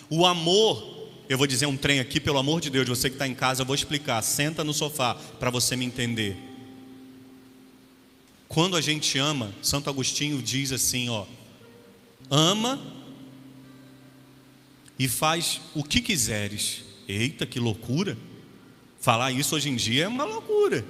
O 0.09 0.27
amor, 0.27 1.09
eu 1.29 1.39
vou 1.39 1.47
dizer 1.47 1.67
um 1.67 1.77
trem 1.77 2.01
aqui, 2.01 2.19
pelo 2.21 2.39
amor 2.39 2.61
de 2.61 2.71
Deus, 2.71 2.89
você 2.89 3.09
que 3.09 3.15
está 3.15 3.27
em 3.27 3.35
casa, 3.35 3.63
eu 3.63 3.67
vou 3.67 3.75
explicar. 3.75 4.21
Senta 4.23 4.65
no 4.65 4.75
sofá 4.75 5.15
para 5.15 5.51
você 5.51 5.77
me 5.77 5.85
entender. 5.85 6.37
Quando 8.49 8.77
a 8.77 8.81
gente 8.81 9.17
ama, 9.17 9.55
Santo 9.63 9.89
Agostinho 9.89 10.43
diz 10.43 10.73
assim: 10.73 11.09
ó, 11.09 11.25
ama 12.29 12.81
e 14.99 15.07
faz 15.09 15.61
o 15.75 15.85
que 15.85 16.01
quiseres. 16.01 16.83
Eita, 17.09 17.47
que 17.47 17.61
loucura! 17.61 18.19
Falar 19.01 19.33
isso 19.33 19.57
hoje 19.57 19.71
em 19.71 19.77
dia 19.77 20.05
é 20.05 20.09
uma 20.09 20.25
loucura. 20.25 20.85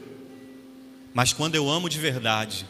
Mas 1.15 1.33
quando 1.33 1.55
eu 1.55 1.69
amo 1.69 1.89
de 1.89 1.99
verdade, 1.99 2.67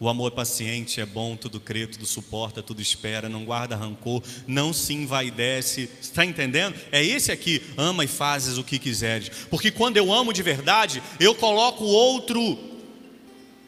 o 0.00 0.08
amor 0.08 0.30
paciente, 0.30 1.00
é 1.00 1.06
bom, 1.06 1.36
tudo 1.36 1.58
crê, 1.58 1.86
tudo 1.86 2.06
suporta, 2.06 2.62
tudo 2.62 2.80
espera, 2.80 3.28
não 3.28 3.44
guarda 3.44 3.74
rancor, 3.74 4.22
não 4.46 4.72
se 4.72 4.94
envaidece. 4.94 5.90
Está 6.00 6.24
entendendo? 6.24 6.78
É 6.92 7.04
esse 7.04 7.32
aqui, 7.32 7.60
ama 7.76 8.04
e 8.04 8.08
fazes 8.08 8.58
o 8.58 8.64
que 8.64 8.78
quiseres. 8.78 9.28
Porque 9.50 9.72
quando 9.72 9.96
eu 9.96 10.12
amo 10.12 10.32
de 10.32 10.42
verdade, 10.42 11.02
eu 11.18 11.34
coloco 11.34 11.82
o 11.82 11.88
outro 11.88 12.56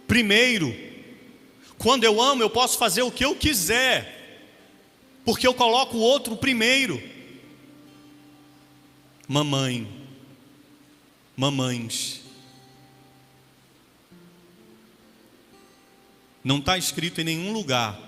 primeiro. 0.07 0.73
Quando 1.77 2.05
eu 2.05 2.21
amo, 2.21 2.43
eu 2.43 2.51
posso 2.51 2.79
fazer 2.79 3.03
o 3.03 3.11
que 3.11 3.25
eu 3.25 3.35
quiser, 3.35 4.47
porque 5.25 5.47
eu 5.47 5.55
coloco 5.55 5.97
o 5.97 6.01
outro 6.01 6.37
primeiro. 6.37 7.03
Mamãe, 9.27 9.89
mamães, 11.37 12.21
Não 16.43 16.59
está 16.59 16.79
escrito 16.79 17.21
em 17.21 17.25
nenhum 17.25 17.53
lugar. 17.53 17.99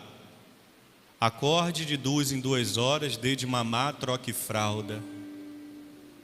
Acorde 1.21 1.85
de 1.85 1.97
duas 1.97 2.33
em 2.33 2.41
duas 2.41 2.77
horas, 2.77 3.17
dê 3.17 3.37
de 3.37 3.47
mamar, 3.47 3.95
troque 3.95 4.33
fralda. 4.33 5.03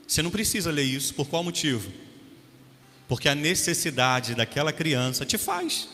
Você 0.06 0.22
não 0.22 0.30
precisa 0.30 0.70
ler 0.70 0.84
isso, 0.84 1.14
por 1.14 1.28
qual 1.28 1.44
motivo? 1.44 1.92
Porque 3.06 3.28
a 3.28 3.34
necessidade 3.34 4.34
daquela 4.34 4.72
criança 4.72 5.24
te 5.24 5.38
faz. 5.38 5.88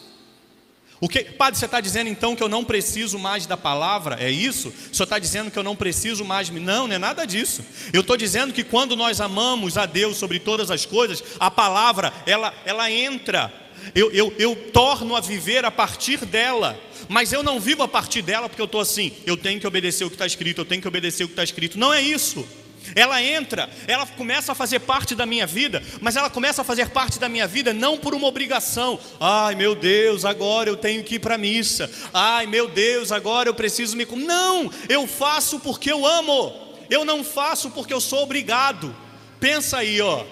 O 1.00 1.09
que, 1.09 1.25
padre, 1.25 1.59
você 1.59 1.66
está 1.66 1.80
dizendo 1.80 2.09
então 2.09 2.35
que 2.35 2.42
eu 2.42 2.49
não 2.49 2.64
preciso 2.64 3.18
mais 3.18 3.44
da 3.44 3.56
palavra? 3.56 4.16
É 4.18 4.30
isso? 4.30 4.73
Senhor 4.92 5.04
está 5.04 5.18
dizendo 5.18 5.50
que 5.50 5.59
eu 5.59 5.62
não 5.62 5.76
preciso 5.76 6.25
mais? 6.25 6.49
Não, 6.49 6.87
não 6.87 6.94
é 6.94 6.99
nada 6.99 7.26
disso. 7.26 7.62
Eu 7.92 8.00
estou 8.00 8.16
dizendo 8.16 8.54
que 8.54 8.64
quando 8.64 8.97
nós 8.97 9.21
amamos 9.21 9.76
a 9.76 9.85
Deus 9.85 10.16
sobre 10.16 10.38
todas 10.38 10.71
as 10.71 10.87
coisas, 10.87 11.23
a 11.38 11.50
palavra 11.50 12.12
ela, 12.25 12.54
ela 12.64 12.90
entra 12.90 13.52
eu, 13.95 14.11
eu, 14.12 14.33
eu 14.38 14.57
torno 14.73 15.17
a 15.17 15.21
viver 15.21 15.64
a 15.64 15.71
partir 15.71 16.25
dela, 16.25 16.79
mas 17.09 17.33
eu 17.33 17.43
não 17.43 17.59
vivo 17.59 17.83
a 17.83 17.88
partir 17.88 18.23
dela 18.23 18.49
porque 18.49 18.62
eu 18.62 18.67
estou 18.67 18.81
assim, 18.81 19.12
eu 19.26 19.37
tenho 19.37 19.61
que 19.61 19.67
obedecer 19.67 20.05
o 20.05 20.09
que 20.09 20.14
está 20.14 20.26
escrito, 20.26 20.61
eu 20.61 20.64
tenho 20.64 20.81
que 20.81 20.88
obedecer 20.88 21.25
o 21.25 21.29
que 21.29 21.33
está 21.33 21.45
escrito. 21.45 21.79
Não 21.79 21.93
é 21.93 22.00
isso. 22.00 22.47
Ela 22.95 23.23
entra, 23.23 23.71
ela 23.87 24.07
começa 24.07 24.53
a 24.53 24.55
fazer 24.55 24.81
parte 24.81 25.14
da 25.14 25.25
minha 25.25 25.47
vida, 25.47 25.83
mas 26.00 26.17
ela 26.17 26.29
começa 26.29 26.61
a 26.61 26.64
fazer 26.64 26.91
parte 26.91 27.19
da 27.19 27.29
minha 27.29 27.47
vida 27.47 27.73
não 27.73 27.97
por 27.97 28.14
uma 28.14 28.26
obrigação. 28.26 28.99
Ai 29.19 29.55
meu 29.55 29.75
Deus, 29.75 30.25
agora 30.25 30.69
eu 30.69 30.76
tenho 30.76 31.03
que 31.03 31.14
ir 31.14 31.19
para 31.19 31.37
a 31.37 31.38
missa. 31.38 31.91
Ai 32.12 32.47
meu 32.47 32.69
Deus, 32.69 33.11
agora 33.11 33.49
eu 33.49 33.55
preciso 33.55 33.97
me. 33.97 34.05
Não, 34.05 34.71
eu 34.88 35.07
faço 35.07 35.59
porque 35.61 35.91
eu 35.91 36.07
amo. 36.07 36.53
Eu 36.91 37.05
não 37.05 37.25
faço 37.25 37.71
porque 37.71 37.95
eu 37.95 38.00
sou 38.00 38.23
obrigado. 38.23 38.95
Pensa 39.41 39.79
aí, 39.79 40.00
ó. 40.00 40.25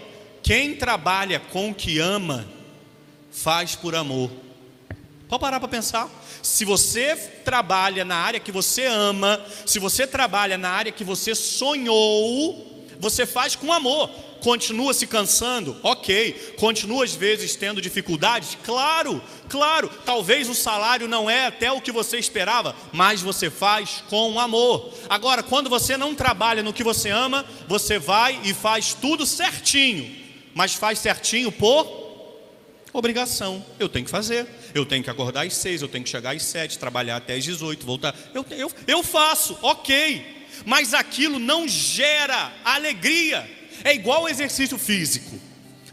Quem 0.42 0.74
trabalha 0.74 1.40
com 1.40 1.70
o 1.70 1.74
que 1.74 1.98
ama, 1.98 2.46
faz 3.32 3.74
por 3.74 3.94
amor. 3.94 4.30
Pode 5.28 5.40
parar 5.40 5.58
para 5.58 5.68
pensar. 5.68 6.10
Se 6.42 6.64
você 6.64 7.16
trabalha 7.16 8.04
na 8.04 8.16
área 8.16 8.38
que 8.38 8.52
você 8.52 8.84
ama, 8.84 9.42
se 9.64 9.78
você 9.78 10.06
trabalha 10.06 10.58
na 10.58 10.68
área 10.68 10.92
que 10.92 11.02
você 11.02 11.34
sonhou, 11.34 12.86
você 13.00 13.24
faz 13.24 13.56
com 13.56 13.72
amor. 13.72 14.10
Continua 14.42 14.92
se 14.92 15.06
cansando? 15.06 15.76
Ok. 15.82 16.54
Continua 16.58 17.04
às 17.04 17.14
vezes 17.14 17.56
tendo 17.56 17.80
dificuldades? 17.80 18.58
Claro, 18.62 19.22
claro. 19.48 19.88
Talvez 20.04 20.50
o 20.50 20.54
salário 20.54 21.08
não 21.08 21.30
é 21.30 21.46
até 21.46 21.72
o 21.72 21.80
que 21.80 21.92
você 21.92 22.18
esperava, 22.18 22.76
mas 22.92 23.22
você 23.22 23.48
faz 23.48 24.02
com 24.10 24.38
amor. 24.38 24.92
Agora, 25.08 25.42
quando 25.42 25.70
você 25.70 25.96
não 25.96 26.14
trabalha 26.14 26.62
no 26.62 26.72
que 26.72 26.84
você 26.84 27.08
ama, 27.08 27.46
você 27.66 27.98
vai 27.98 28.38
e 28.44 28.52
faz 28.52 28.94
tudo 28.94 29.24
certinho, 29.24 30.14
mas 30.54 30.74
faz 30.74 30.98
certinho 30.98 31.50
por 31.50 32.01
Obrigação, 32.92 33.64
eu 33.78 33.88
tenho 33.88 34.04
que 34.04 34.10
fazer. 34.10 34.46
Eu 34.74 34.84
tenho 34.84 35.02
que 35.02 35.08
acordar 35.08 35.46
às 35.46 35.54
seis, 35.54 35.80
eu 35.80 35.88
tenho 35.88 36.04
que 36.04 36.10
chegar 36.10 36.34
às 36.36 36.42
sete, 36.42 36.78
trabalhar 36.78 37.16
até 37.16 37.34
às 37.34 37.44
dezoito, 37.44 37.86
voltar. 37.86 38.14
Eu, 38.34 38.44
eu, 38.50 38.70
eu 38.86 39.02
faço, 39.02 39.58
ok. 39.62 40.46
Mas 40.66 40.92
aquilo 40.92 41.38
não 41.38 41.66
gera 41.66 42.52
alegria. 42.64 43.48
É 43.82 43.94
igual 43.94 44.24
o 44.24 44.28
exercício 44.28 44.78
físico. 44.78 45.40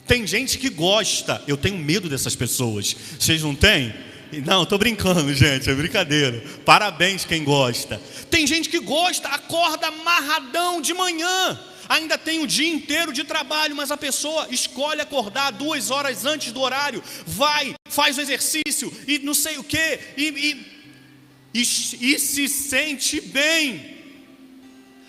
Tem 0.06 0.27
gente 0.27 0.58
que 0.58 0.70
gosta. 0.70 1.41
Eu 1.48 1.56
tenho 1.56 1.77
medo 1.77 2.10
dessas 2.10 2.36
pessoas. 2.36 2.96
Vocês 3.18 3.41
não 3.41 3.56
têm? 3.56 3.94
Não, 4.46 4.63
estou 4.63 4.77
brincando, 4.77 5.34
gente, 5.34 5.70
é 5.70 5.74
brincadeira. 5.74 6.44
Parabéns 6.65 7.25
quem 7.25 7.44
gosta. 7.44 8.00
Tem 8.29 8.46
gente 8.46 8.70
que 8.70 8.79
gosta, 8.79 9.27
acorda 9.29 9.88
amarradão 9.88 10.82
de 10.82 10.94
manhã 10.94 11.60
ainda 11.89 12.17
tem 12.19 12.39
o 12.39 12.48
dia 12.48 12.72
inteiro 12.72 13.12
de 13.12 13.24
trabalho, 13.24 13.75
mas 13.75 13.89
a 13.89 13.98
pessoa 13.98 14.48
escolhe 14.51 15.01
acordar 15.01 15.51
duas 15.51 15.89
horas 15.89 16.24
antes 16.24 16.51
do 16.51 16.62
horário, 16.62 17.03
vai, 17.25 17.74
faz 17.89 18.17
o 18.19 18.22
exercício 18.22 18.93
e 19.08 19.17
não 19.17 19.34
sei 19.34 19.58
o 19.58 19.63
que, 19.63 20.00
e, 20.15 20.24
e, 20.24 21.62
e, 21.62 21.62
e 21.62 22.19
se 22.19 22.48
sente 22.48 23.19
bem. 23.19 23.98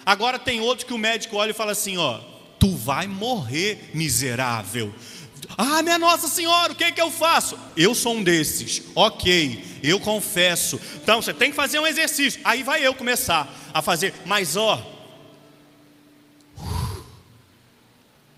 Agora 0.07 0.39
tem 0.39 0.61
outro 0.61 0.87
que 0.87 0.95
o 0.95 0.99
médico 0.99 1.37
olha 1.37 1.51
e 1.51 1.55
fala 1.55 1.73
assim: 1.73 1.99
ó, 1.99 2.19
tu 2.59 2.75
vai 2.75 3.07
morrer, 3.07 3.91
miserável. 3.93 4.93
Ah, 5.59 5.83
minha 5.83 5.99
Nossa 5.99 6.29
Senhora, 6.29 6.73
o 6.73 6.77
que 6.77 6.85
é 6.85 6.93
que 6.93 7.01
eu 7.01 7.11
faço? 7.11 7.59
Eu 7.77 7.95
sou 7.95 8.15
um 8.15 8.23
desses, 8.23 8.83
ok, 8.95 9.63
eu 9.83 10.01
confesso. 10.01 10.81
Então 11.03 11.21
você 11.21 11.35
tem 11.35 11.51
que 11.51 11.57
fazer 11.57 11.79
um 11.79 11.87
exercício. 11.87 12.41
Aí 12.45 12.63
vai 12.63 12.87
eu 12.87 12.95
começar 12.95 13.71
a 13.75 13.83
fazer, 13.83 14.15
mas 14.25 14.57
ó, 14.57 15.00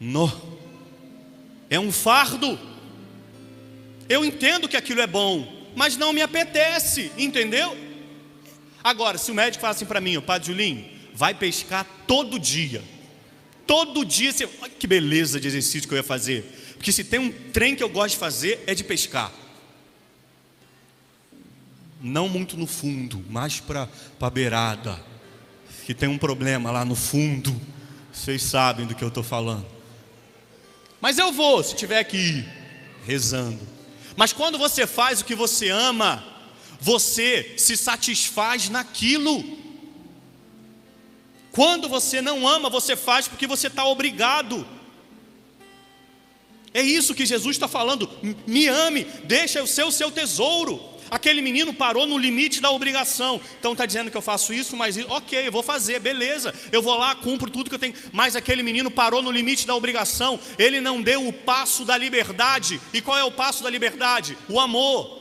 No. 0.02 0.32
É 1.70 1.78
um 1.78 1.92
fardo. 1.92 2.58
Eu 4.08 4.24
entendo 4.24 4.68
que 4.68 4.76
aquilo 4.76 5.00
é 5.00 5.06
bom, 5.06 5.70
mas 5.76 5.96
não 5.96 6.12
me 6.12 6.20
apetece, 6.20 7.12
entendeu? 7.16 7.76
Agora, 8.82 9.16
se 9.16 9.30
o 9.30 9.34
médico 9.34 9.60
fala 9.60 9.74
assim 9.74 9.86
para 9.86 10.00
mim, 10.00 10.16
o 10.16 10.22
Padre 10.22 10.48
Julinho, 10.48 10.84
vai 11.14 11.32
pescar 11.32 11.86
todo 12.04 12.36
dia. 12.36 12.82
Todo 13.64 14.04
dia, 14.04 14.32
você... 14.32 14.48
olha 14.60 14.72
que 14.72 14.88
beleza 14.88 15.38
de 15.38 15.46
exercício 15.46 15.88
que 15.88 15.94
eu 15.94 15.98
ia 15.98 16.02
fazer. 16.02 16.42
Porque 16.74 16.90
se 16.90 17.04
tem 17.04 17.20
um 17.20 17.30
trem 17.52 17.76
que 17.76 17.82
eu 17.82 17.88
gosto 17.88 18.14
de 18.14 18.18
fazer, 18.18 18.64
é 18.66 18.74
de 18.74 18.82
pescar. 18.82 19.30
Não 22.02 22.28
muito 22.28 22.56
no 22.56 22.66
fundo, 22.66 23.24
mais 23.30 23.60
para 23.60 23.88
a 24.20 24.30
beirada. 24.30 25.00
Que 25.86 25.94
tem 25.94 26.08
um 26.08 26.18
problema 26.18 26.72
lá 26.72 26.84
no 26.84 26.96
fundo. 26.96 27.54
Vocês 28.12 28.42
sabem 28.42 28.84
do 28.84 28.96
que 28.96 29.04
eu 29.04 29.08
estou 29.08 29.22
falando. 29.22 29.81
Mas 31.02 31.18
eu 31.18 31.32
vou, 31.32 31.64
se 31.64 31.74
tiver 31.74 32.04
que 32.04 32.16
ir, 32.16 32.48
rezando. 33.04 33.58
Mas 34.16 34.32
quando 34.32 34.56
você 34.56 34.86
faz 34.86 35.20
o 35.20 35.24
que 35.24 35.34
você 35.34 35.68
ama, 35.68 36.24
você 36.80 37.54
se 37.58 37.76
satisfaz 37.76 38.68
naquilo. 38.68 39.58
Quando 41.50 41.88
você 41.88 42.22
não 42.22 42.46
ama, 42.46 42.70
você 42.70 42.94
faz 42.94 43.26
porque 43.26 43.48
você 43.48 43.66
está 43.66 43.84
obrigado. 43.84 44.64
É 46.72 46.80
isso 46.80 47.16
que 47.16 47.26
Jesus 47.26 47.56
está 47.56 47.66
falando. 47.66 48.08
Me 48.46 48.68
ame, 48.68 49.02
deixa 49.24 49.60
o 49.60 49.66
seu 49.66 49.90
seu 49.90 50.08
tesouro. 50.08 50.80
Aquele 51.12 51.42
menino 51.42 51.74
parou 51.74 52.06
no 52.06 52.16
limite 52.16 52.58
da 52.58 52.70
obrigação. 52.70 53.38
Então 53.58 53.72
está 53.72 53.84
dizendo 53.84 54.10
que 54.10 54.16
eu 54.16 54.22
faço 54.22 54.54
isso, 54.54 54.74
mas 54.74 54.96
ok, 54.96 55.46
eu 55.46 55.52
vou 55.52 55.62
fazer, 55.62 56.00
beleza. 56.00 56.54
Eu 56.72 56.80
vou 56.80 56.96
lá, 56.96 57.14
cumpro 57.14 57.50
tudo 57.50 57.68
que 57.68 57.74
eu 57.74 57.78
tenho. 57.78 57.92
Mas 58.10 58.34
aquele 58.34 58.62
menino 58.62 58.90
parou 58.90 59.20
no 59.20 59.30
limite 59.30 59.66
da 59.66 59.74
obrigação. 59.74 60.40
Ele 60.58 60.80
não 60.80 61.02
deu 61.02 61.28
o 61.28 61.30
passo 61.30 61.84
da 61.84 61.98
liberdade. 61.98 62.80
E 62.94 63.02
qual 63.02 63.18
é 63.18 63.22
o 63.22 63.30
passo 63.30 63.62
da 63.62 63.68
liberdade? 63.68 64.38
O 64.48 64.58
amor. 64.58 65.20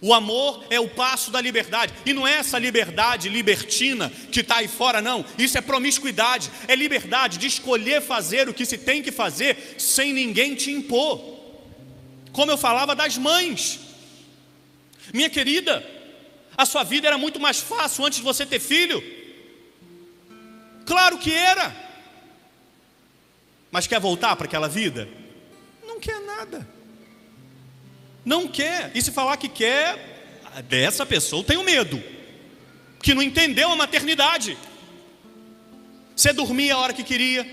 O 0.00 0.14
amor 0.14 0.64
é 0.70 0.80
o 0.80 0.88
passo 0.88 1.30
da 1.30 1.38
liberdade. 1.38 1.92
E 2.06 2.14
não 2.14 2.26
é 2.26 2.38
essa 2.38 2.58
liberdade 2.58 3.28
libertina 3.28 4.10
que 4.32 4.40
está 4.40 4.56
aí 4.56 4.68
fora, 4.68 5.02
não. 5.02 5.22
Isso 5.36 5.58
é 5.58 5.60
promiscuidade. 5.60 6.50
É 6.66 6.74
liberdade 6.74 7.36
de 7.36 7.46
escolher 7.46 8.00
fazer 8.00 8.48
o 8.48 8.54
que 8.54 8.64
se 8.64 8.78
tem 8.78 9.02
que 9.02 9.12
fazer 9.12 9.74
sem 9.76 10.14
ninguém 10.14 10.54
te 10.54 10.70
impor. 10.70 11.20
Como 12.32 12.50
eu 12.50 12.56
falava 12.56 12.96
das 12.96 13.18
mães. 13.18 13.84
Minha 15.12 15.28
querida, 15.28 15.84
a 16.56 16.64
sua 16.64 16.82
vida 16.84 17.06
era 17.06 17.18
muito 17.18 17.40
mais 17.40 17.60
fácil 17.60 18.04
antes 18.04 18.18
de 18.18 18.24
você 18.24 18.46
ter 18.46 18.60
filho. 18.60 19.02
Claro 20.86 21.18
que 21.18 21.32
era. 21.32 21.74
Mas 23.70 23.86
quer 23.86 24.00
voltar 24.00 24.36
para 24.36 24.46
aquela 24.46 24.68
vida? 24.68 25.08
Não 25.86 25.98
quer 25.98 26.20
nada. 26.20 26.66
Não 28.24 28.46
quer. 28.48 28.92
E 28.94 29.02
se 29.02 29.10
falar 29.10 29.36
que 29.36 29.48
quer, 29.48 30.42
dessa 30.68 31.04
pessoa 31.04 31.40
eu 31.40 31.44
tenho 31.44 31.64
medo. 31.64 32.02
Que 33.02 33.14
não 33.14 33.22
entendeu 33.22 33.70
a 33.70 33.76
maternidade. 33.76 34.56
Você 36.16 36.32
dormia 36.32 36.74
a 36.74 36.78
hora 36.78 36.92
que 36.92 37.02
queria, 37.02 37.46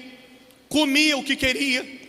comia 0.69 1.17
o 1.17 1.23
que 1.23 1.35
queria, 1.35 2.00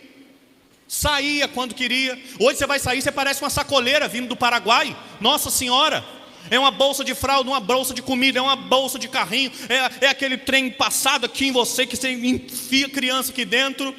saía 0.93 1.47
quando 1.47 1.73
queria. 1.73 2.21
Hoje 2.39 2.59
você 2.59 2.67
vai 2.67 2.79
sair, 2.79 3.01
você 3.01 3.11
parece 3.11 3.41
uma 3.41 3.49
sacoleira 3.49 4.07
vindo 4.07 4.27
do 4.27 4.35
Paraguai. 4.35 4.95
Nossa 5.19 5.49
Senhora! 5.49 6.05
É 6.51 6.59
uma 6.59 6.71
bolsa 6.71 7.05
de 7.05 7.15
fralda, 7.15 7.49
uma 7.49 7.59
bolsa 7.59 7.93
de 7.93 8.01
comida, 8.01 8.37
é 8.37 8.41
uma 8.41 8.57
bolsa 8.57 8.99
de 8.99 9.07
carrinho, 9.07 9.49
é, 9.69 10.05
é 10.05 10.09
aquele 10.09 10.37
trem 10.37 10.69
passado 10.69 11.25
aqui 11.25 11.47
em 11.47 11.51
você 11.53 11.87
que 11.87 11.95
você 11.95 12.11
enfia 12.11 12.89
criança 12.89 13.31
aqui 13.31 13.45
dentro. 13.45 13.95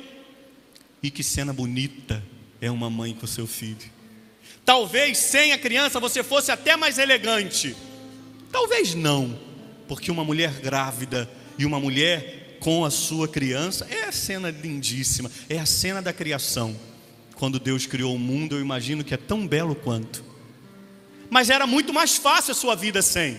E 1.03 1.11
que 1.11 1.25
cena 1.25 1.55
bonita 1.55 2.23
é 2.61 2.71
uma 2.71 2.91
mãe 2.91 3.15
com 3.15 3.27
seu 3.27 3.47
filho. 3.47 3.91
Talvez 4.63 5.17
sem 5.17 5.53
a 5.53 5.59
criança 5.59 5.99
você 5.99 6.23
fosse 6.23 6.53
até 6.53 6.77
mais 6.77 6.99
elegante. 6.99 7.75
Talvez 8.53 8.95
não, 8.95 9.39
porque 9.89 10.11
uma 10.11 10.23
mulher 10.23 10.61
grávida 10.61 11.29
e 11.59 11.65
uma 11.65 11.81
mulher 11.81 12.44
com 12.65 12.83
a 12.83 12.91
sua 12.91 13.29
criança 13.29 13.87
é 13.91 14.05
a 14.05 14.11
cena 14.11 14.51
lindíssima, 14.51 15.31
é 15.51 15.59
a 15.59 15.67
cena 15.67 16.01
da 16.01 16.15
criação. 16.15 16.75
Quando 17.37 17.61
Deus 17.61 17.85
criou 17.85 18.15
o 18.15 18.19
mundo, 18.19 18.57
eu 18.57 18.61
imagino 18.63 19.05
que 19.05 19.13
é 19.13 19.19
tão 19.19 19.47
belo 19.47 19.75
quanto. 19.75 20.25
Mas 21.29 21.51
era 21.51 21.67
muito 21.67 21.93
mais 21.93 22.17
fácil 22.17 22.53
a 22.53 22.55
sua 22.55 22.75
vida 22.75 23.03
sem. 23.03 23.39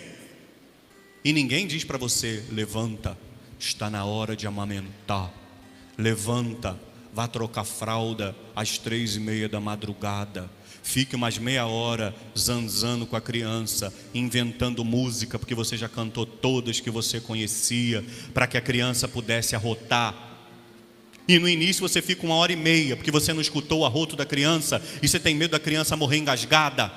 E 1.23 1.33
ninguém 1.33 1.65
diz 1.65 1.83
para 1.83 1.97
você: 1.97 2.45
levanta, 2.51 3.17
está 3.57 3.89
na 3.89 4.05
hora 4.05 4.35
de 4.35 4.45
amamentar. 4.45 5.33
Levanta, 5.97 6.79
vá 7.11 7.27
trocar 7.27 7.63
fralda 7.63 8.35
às 8.55 8.77
três 8.77 9.15
e 9.15 9.19
meia 9.19 9.49
da 9.49 9.59
madrugada. 9.59 10.47
Fique 10.85 11.17
mais 11.17 11.39
meia 11.39 11.65
hora 11.65 12.15
zanzando 12.37 13.07
com 13.07 13.15
a 13.15 13.19
criança, 13.19 13.91
inventando 14.13 14.85
música, 14.85 15.39
porque 15.39 15.55
você 15.55 15.75
já 15.75 15.89
cantou 15.89 16.27
todas 16.27 16.79
que 16.79 16.91
você 16.91 17.19
conhecia, 17.19 18.05
para 18.35 18.45
que 18.45 18.55
a 18.55 18.61
criança 18.61 19.07
pudesse 19.07 19.55
arrotar. 19.55 20.13
E 21.27 21.39
no 21.39 21.49
início 21.49 21.81
você 21.81 22.03
fica 22.03 22.23
uma 22.23 22.35
hora 22.35 22.53
e 22.53 22.55
meia, 22.55 22.95
porque 22.95 23.09
você 23.09 23.33
não 23.33 23.41
escutou 23.41 23.79
o 23.79 23.85
arroto 23.85 24.15
da 24.15 24.27
criança 24.27 24.79
e 25.01 25.07
você 25.07 25.19
tem 25.19 25.33
medo 25.33 25.51
da 25.51 25.59
criança 25.59 25.97
morrer 25.97 26.17
engasgada. 26.17 26.91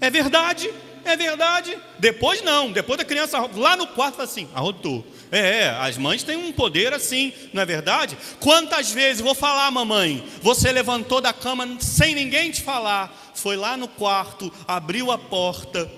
É 0.00 0.08
verdade, 0.08 0.70
é 1.04 1.14
verdade. 1.14 1.76
Depois 1.98 2.42
não, 2.42 2.72
depois 2.72 2.96
da 2.96 3.04
criança 3.04 3.38
lá 3.54 3.76
no 3.76 3.86
quarto 3.88 4.22
assim, 4.22 4.48
arrotou. 4.54 5.06
É, 5.30 5.38
é, 5.38 5.68
as 5.70 5.98
mães 5.98 6.22
têm 6.22 6.36
um 6.36 6.52
poder 6.52 6.92
assim, 6.92 7.32
não 7.52 7.62
é 7.62 7.66
verdade? 7.66 8.16
Quantas 8.38 8.92
vezes, 8.92 9.20
vou 9.20 9.34
falar, 9.34 9.70
mamãe, 9.70 10.24
você 10.40 10.70
levantou 10.70 11.20
da 11.20 11.32
cama 11.32 11.76
sem 11.80 12.14
ninguém 12.14 12.50
te 12.50 12.62
falar, 12.62 13.32
foi 13.34 13.56
lá 13.56 13.76
no 13.76 13.88
quarto, 13.88 14.52
abriu 14.68 15.10
a 15.10 15.18
porta. 15.18 15.90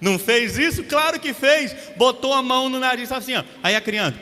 Não 0.00 0.18
fez 0.18 0.56
isso? 0.56 0.84
Claro 0.84 1.18
que 1.18 1.34
fez. 1.34 1.74
Botou 1.96 2.32
a 2.32 2.42
mão 2.42 2.68
no 2.68 2.78
nariz 2.78 3.10
assim, 3.10 3.34
ó. 3.34 3.42
Aí 3.62 3.74
a 3.74 3.80
criança. 3.80 4.16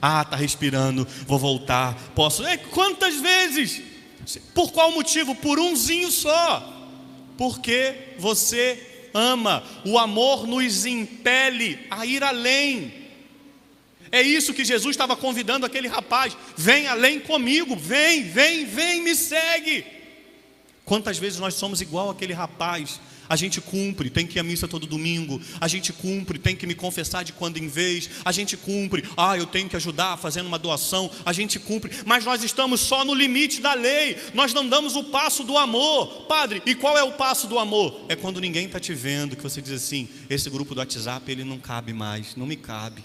Ah, 0.00 0.24
tá 0.24 0.36
respirando, 0.36 1.06
vou 1.26 1.38
voltar. 1.38 1.94
Posso. 2.14 2.46
É, 2.46 2.56
quantas 2.56 3.16
vezes? 3.16 3.82
Por 4.54 4.72
qual 4.72 4.90
motivo? 4.92 5.34
Por 5.34 5.58
umzinho 5.58 6.10
só. 6.10 6.78
Porque 7.36 8.14
você 8.18 8.89
ama, 9.14 9.62
o 9.84 9.98
amor 9.98 10.46
nos 10.46 10.86
impele 10.86 11.78
a 11.90 12.04
ir 12.06 12.22
além. 12.22 12.92
É 14.12 14.20
isso 14.20 14.54
que 14.54 14.64
Jesus 14.64 14.94
estava 14.94 15.16
convidando 15.16 15.64
aquele 15.64 15.88
rapaz: 15.88 16.36
vem 16.56 16.86
além 16.86 17.20
comigo, 17.20 17.76
vem, 17.76 18.24
vem, 18.24 18.64
vem, 18.64 19.02
me 19.02 19.14
segue. 19.14 19.84
Quantas 20.84 21.18
vezes 21.18 21.38
nós 21.38 21.54
somos 21.54 21.80
igual 21.80 22.10
aquele 22.10 22.32
rapaz 22.32 23.00
a 23.30 23.36
gente 23.36 23.60
cumpre, 23.60 24.10
tem 24.10 24.26
que 24.26 24.38
ir 24.38 24.40
à 24.40 24.42
missa 24.42 24.66
todo 24.66 24.88
domingo. 24.88 25.40
A 25.60 25.68
gente 25.68 25.92
cumpre, 25.92 26.36
tem 26.36 26.56
que 26.56 26.66
me 26.66 26.74
confessar 26.74 27.22
de 27.22 27.32
quando 27.32 27.58
em 27.58 27.68
vez. 27.68 28.10
A 28.24 28.32
gente 28.32 28.56
cumpre, 28.56 29.04
ah, 29.16 29.38
eu 29.38 29.46
tenho 29.46 29.68
que 29.68 29.76
ajudar 29.76 30.16
fazendo 30.16 30.48
uma 30.48 30.58
doação. 30.58 31.08
A 31.24 31.32
gente 31.32 31.56
cumpre, 31.60 31.92
mas 32.04 32.24
nós 32.24 32.42
estamos 32.42 32.80
só 32.80 33.04
no 33.04 33.14
limite 33.14 33.60
da 33.60 33.72
lei. 33.72 34.16
Nós 34.34 34.52
não 34.52 34.68
damos 34.68 34.96
o 34.96 35.04
passo 35.04 35.44
do 35.44 35.56
amor. 35.56 36.26
Padre, 36.26 36.60
e 36.66 36.74
qual 36.74 36.98
é 36.98 37.04
o 37.04 37.12
passo 37.12 37.46
do 37.46 37.56
amor? 37.56 38.04
É 38.08 38.16
quando 38.16 38.40
ninguém 38.40 38.66
está 38.66 38.80
te 38.80 38.92
vendo, 38.92 39.36
que 39.36 39.42
você 39.44 39.62
diz 39.62 39.74
assim: 39.74 40.08
esse 40.28 40.50
grupo 40.50 40.74
do 40.74 40.78
WhatsApp 40.78 41.30
ele 41.30 41.44
não 41.44 41.58
cabe 41.60 41.92
mais, 41.92 42.34
não 42.34 42.46
me 42.46 42.56
cabe. 42.56 43.04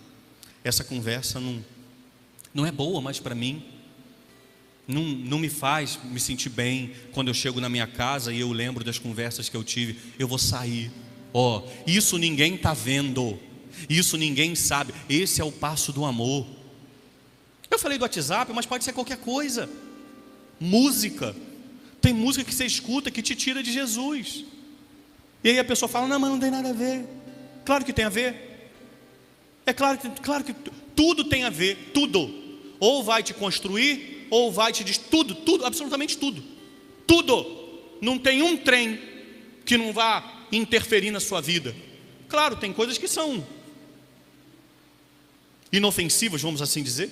Essa 0.63 0.83
conversa 0.83 1.39
não, 1.39 1.63
não 2.51 2.65
é 2.65 2.71
boa 2.71 2.99
mais 2.99 3.19
para 3.19 3.35
mim 3.35 3.74
não, 4.87 5.03
não 5.03 5.39
me 5.39 5.49
faz 5.49 5.99
me 6.03 6.19
sentir 6.19 6.49
bem 6.49 6.91
quando 7.11 7.29
eu 7.29 7.33
chego 7.33 7.59
na 7.59 7.69
minha 7.69 7.87
casa 7.87 8.31
e 8.31 8.39
eu 8.39 8.51
lembro 8.51 8.83
das 8.83 8.99
conversas 8.99 9.49
que 9.49 9.57
eu 9.57 9.63
tive. 9.63 9.97
Eu 10.19 10.27
vou 10.27 10.37
sair. 10.37 10.91
Ó, 11.33 11.59
oh, 11.59 11.69
isso 11.87 12.17
ninguém 12.17 12.55
está 12.55 12.73
vendo. 12.73 13.39
Isso 13.89 14.15
ninguém 14.15 14.55
sabe. 14.55 14.93
Esse 15.09 15.41
é 15.41 15.43
o 15.43 15.51
passo 15.51 15.91
do 15.91 16.05
amor. 16.05 16.45
Eu 17.69 17.79
falei 17.79 17.97
do 17.97 18.03
WhatsApp, 18.03 18.51
mas 18.53 18.65
pode 18.65 18.83
ser 18.83 18.93
qualquer 18.93 19.17
coisa. 19.17 19.69
Música. 20.59 21.35
Tem 21.99 22.13
música 22.13 22.45
que 22.45 22.53
você 22.53 22.65
escuta 22.65 23.09
que 23.09 23.21
te 23.21 23.35
tira 23.35 23.63
de 23.63 23.73
Jesus. 23.73 24.45
E 25.43 25.49
aí 25.49 25.59
a 25.59 25.65
pessoa 25.65 25.89
fala: 25.89 26.07
Não, 26.07 26.19
mas 26.19 26.29
não 26.29 26.39
tem 26.39 26.51
nada 26.51 26.69
a 26.69 26.73
ver. 26.73 27.05
Claro 27.65 27.83
que 27.83 27.91
tem 27.91 28.05
a 28.05 28.09
ver. 28.09 28.69
É 29.65 29.73
claro 29.73 29.97
que, 29.97 30.09
claro 30.21 30.43
que 30.43 30.53
tudo 30.95 31.23
tem 31.23 31.43
a 31.43 31.49
ver. 31.49 31.91
Tudo. 31.93 32.33
Ou 32.79 33.03
vai 33.03 33.23
te 33.23 33.33
construir, 33.33 34.14
ou 34.29 34.51
vai 34.51 34.71
te 34.71 34.83
diz 34.83 34.97
tudo, 34.97 35.35
tudo, 35.35 35.65
absolutamente 35.65 36.17
tudo. 36.17 36.43
Tudo. 37.07 37.45
Não 38.01 38.17
tem 38.17 38.41
um 38.41 38.57
trem 38.57 38.99
que 39.65 39.77
não 39.77 39.93
vá 39.93 40.47
interferir 40.51 41.11
na 41.11 41.19
sua 41.19 41.41
vida. 41.41 41.75
Claro, 42.27 42.55
tem 42.55 42.73
coisas 42.73 42.97
que 42.97 43.07
são 43.07 43.45
inofensivas, 45.71 46.41
vamos 46.41 46.61
assim 46.61 46.81
dizer, 46.81 47.11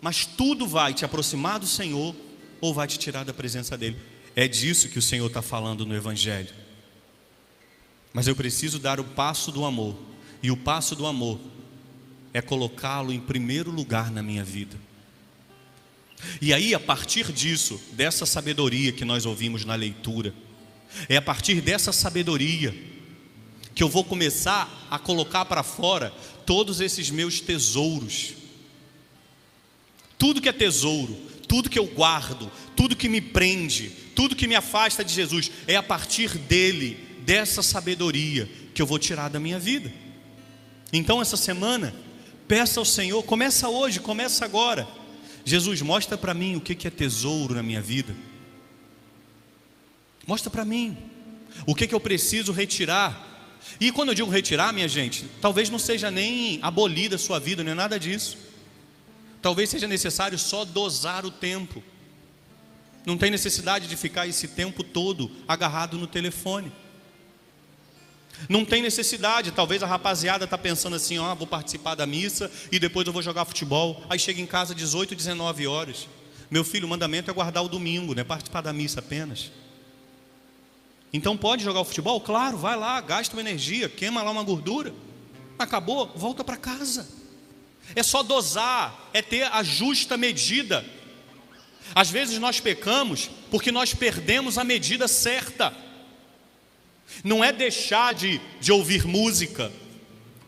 mas 0.00 0.24
tudo 0.24 0.66
vai 0.66 0.94
te 0.94 1.04
aproximar 1.04 1.58
do 1.58 1.66
Senhor 1.66 2.14
ou 2.60 2.74
vai 2.74 2.86
te 2.86 2.98
tirar 2.98 3.24
da 3.24 3.34
presença 3.34 3.76
dEle. 3.76 3.96
É 4.36 4.46
disso 4.46 4.88
que 4.88 4.98
o 4.98 5.02
Senhor 5.02 5.26
está 5.26 5.42
falando 5.42 5.86
no 5.86 5.94
Evangelho. 5.94 6.52
Mas 8.12 8.26
eu 8.26 8.36
preciso 8.36 8.78
dar 8.78 9.00
o 9.00 9.04
passo 9.04 9.50
do 9.50 9.64
amor, 9.64 9.96
e 10.42 10.50
o 10.50 10.56
passo 10.56 10.94
do 10.94 11.06
amor 11.06 11.40
é 12.32 12.40
colocá-lo 12.40 13.12
em 13.12 13.20
primeiro 13.20 13.70
lugar 13.70 14.10
na 14.10 14.22
minha 14.22 14.44
vida. 14.44 14.76
E 16.40 16.52
aí, 16.52 16.74
a 16.74 16.80
partir 16.80 17.32
disso, 17.32 17.80
dessa 17.92 18.26
sabedoria 18.26 18.92
que 18.92 19.04
nós 19.04 19.26
ouvimos 19.26 19.64
na 19.64 19.74
leitura, 19.74 20.34
é 21.08 21.16
a 21.16 21.22
partir 21.22 21.60
dessa 21.60 21.92
sabedoria 21.92 22.74
que 23.74 23.82
eu 23.82 23.88
vou 23.88 24.04
começar 24.04 24.86
a 24.90 24.98
colocar 24.98 25.44
para 25.44 25.62
fora 25.62 26.10
todos 26.46 26.80
esses 26.80 27.10
meus 27.10 27.40
tesouros. 27.40 28.34
Tudo 30.16 30.40
que 30.40 30.48
é 30.48 30.52
tesouro, 30.52 31.14
tudo 31.48 31.68
que 31.68 31.78
eu 31.78 31.86
guardo, 31.86 32.50
tudo 32.76 32.96
que 32.96 33.08
me 33.08 33.20
prende, 33.20 33.90
tudo 34.14 34.36
que 34.36 34.46
me 34.46 34.54
afasta 34.54 35.04
de 35.04 35.12
Jesus, 35.12 35.50
é 35.66 35.76
a 35.76 35.82
partir 35.82 36.38
dele, 36.38 36.96
dessa 37.20 37.62
sabedoria, 37.62 38.48
que 38.72 38.80
eu 38.80 38.86
vou 38.86 38.98
tirar 38.98 39.28
da 39.28 39.40
minha 39.40 39.58
vida. 39.58 39.92
Então, 40.92 41.20
essa 41.20 41.36
semana, 41.36 41.94
peça 42.46 42.78
ao 42.78 42.84
Senhor, 42.84 43.22
começa 43.24 43.68
hoje, 43.68 43.98
começa 43.98 44.44
agora 44.44 44.86
Jesus, 45.44 45.82
mostra 45.82 46.16
para 46.16 46.32
mim 46.32 46.56
o 46.56 46.60
que 46.60 46.86
é 46.86 46.90
tesouro 46.90 47.54
na 47.54 47.62
minha 47.62 47.82
vida. 47.82 48.14
Mostra 50.26 50.50
para 50.50 50.64
mim 50.64 50.96
o 51.66 51.74
que, 51.74 51.92
eu 51.94 52.00
preciso 52.00 52.52
retirar. 52.52 53.52
E 53.78 53.92
quando 53.92 54.08
eu 54.08 54.14
digo 54.14 54.30
retirar, 54.30 54.72
minha 54.72 54.88
gente, 54.88 55.26
talvez 55.40 55.70
não 55.70 55.78
seja 55.78 56.10
nem 56.10 56.58
abolida 56.62 57.16
a 57.16 57.18
sua 57.18 57.38
vida, 57.38 57.62
não 57.62 57.72
é 57.72 57.74
nada 57.74 57.98
disso. 57.98 58.38
Talvez 59.42 59.68
seja 59.68 59.86
necessário 59.86 60.38
só 60.38 60.64
dosar 60.64 61.26
o 61.26 61.30
tempo. 61.30 61.82
Não 63.04 63.18
tem 63.18 63.30
necessidade 63.30 63.86
de 63.86 63.96
ficar 63.96 64.26
esse 64.26 64.48
tempo 64.48 64.82
todo 64.82 65.30
agarrado 65.46 65.98
no 65.98 66.06
telefone. 66.06 66.72
Não 68.48 68.64
tem 68.64 68.82
necessidade, 68.82 69.52
talvez 69.52 69.82
a 69.82 69.86
rapaziada 69.86 70.44
está 70.44 70.58
pensando 70.58 70.96
assim, 70.96 71.18
ó, 71.18 71.34
vou 71.34 71.46
participar 71.46 71.94
da 71.94 72.06
missa 72.06 72.50
e 72.70 72.78
depois 72.78 73.06
eu 73.06 73.12
vou 73.12 73.22
jogar 73.22 73.44
futebol. 73.44 74.02
Aí 74.08 74.18
chega 74.18 74.40
em 74.40 74.46
casa 74.46 74.74
18, 74.74 75.14
19 75.14 75.66
horas. 75.66 76.08
Meu 76.50 76.62
filho, 76.62 76.86
o 76.86 76.90
mandamento 76.90 77.30
é 77.30 77.34
guardar 77.34 77.64
o 77.64 77.68
domingo, 77.68 78.14
não 78.14 78.20
é 78.20 78.24
participar 78.24 78.60
da 78.60 78.72
missa 78.72 79.00
apenas. 79.00 79.50
Então 81.12 81.36
pode 81.36 81.62
jogar 81.62 81.80
o 81.80 81.84
futebol? 81.84 82.20
Claro, 82.20 82.58
vai 82.58 82.76
lá, 82.76 83.00
gasta 83.00 83.36
uma 83.36 83.40
energia, 83.40 83.88
queima 83.88 84.22
lá 84.22 84.30
uma 84.30 84.42
gordura. 84.42 84.92
Acabou, 85.58 86.12
volta 86.14 86.42
para 86.42 86.56
casa. 86.56 87.08
É 87.94 88.02
só 88.02 88.22
dosar, 88.22 89.10
é 89.12 89.22
ter 89.22 89.44
a 89.44 89.62
justa 89.62 90.16
medida. 90.16 90.84
Às 91.94 92.10
vezes 92.10 92.38
nós 92.38 92.60
pecamos 92.60 93.30
porque 93.50 93.70
nós 93.70 93.94
perdemos 93.94 94.58
a 94.58 94.64
medida 94.64 95.06
certa. 95.06 95.72
Não 97.22 97.44
é 97.44 97.52
deixar 97.52 98.14
de, 98.14 98.40
de 98.60 98.72
ouvir 98.72 99.06
música, 99.06 99.72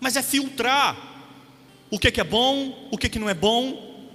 mas 0.01 0.17
é 0.17 0.23
filtrar 0.23 0.97
o 1.91 1.99
que, 1.99 2.11
que 2.11 2.21
é 2.21 2.25
bom, 2.25 2.89
o 2.91 2.99
que, 2.99 3.09
que 3.09 3.19
não 3.19 3.29
é 3.29 3.35
bom. 3.35 4.11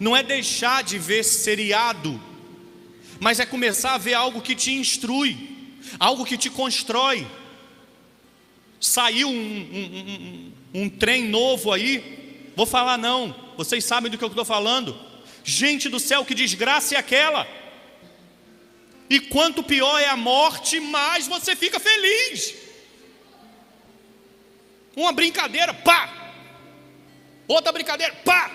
Não 0.00 0.16
é 0.16 0.22
deixar 0.22 0.82
de 0.82 0.98
ver 0.98 1.22
seriado 1.22 2.20
mas 3.22 3.38
é 3.38 3.46
começar 3.46 3.94
a 3.94 3.98
ver 3.98 4.14
algo 4.14 4.40
que 4.40 4.52
te 4.52 4.72
instrui, 4.72 5.36
algo 5.96 6.24
que 6.24 6.36
te 6.36 6.50
constrói. 6.50 7.24
Saiu 8.80 9.28
um, 9.28 9.32
um, 9.32 10.52
um, 10.74 10.82
um 10.82 10.88
trem 10.88 11.28
novo 11.28 11.70
aí, 11.70 12.50
vou 12.56 12.66
falar 12.66 12.98
não, 12.98 13.32
vocês 13.56 13.84
sabem 13.84 14.10
do 14.10 14.18
que 14.18 14.24
eu 14.24 14.28
estou 14.28 14.44
falando. 14.44 14.98
Gente 15.44 15.88
do 15.88 16.00
céu, 16.00 16.24
que 16.24 16.34
desgraça 16.34 16.96
é 16.96 16.98
aquela? 16.98 17.46
E 19.12 19.20
quanto 19.20 19.62
pior 19.62 19.98
é 20.00 20.06
a 20.06 20.16
morte, 20.16 20.80
mais 20.80 21.26
você 21.26 21.54
fica 21.54 21.78
feliz. 21.78 22.54
Uma 24.96 25.12
brincadeira, 25.12 25.74
pá! 25.74 26.32
Outra 27.46 27.70
brincadeira, 27.72 28.14
pá! 28.24 28.50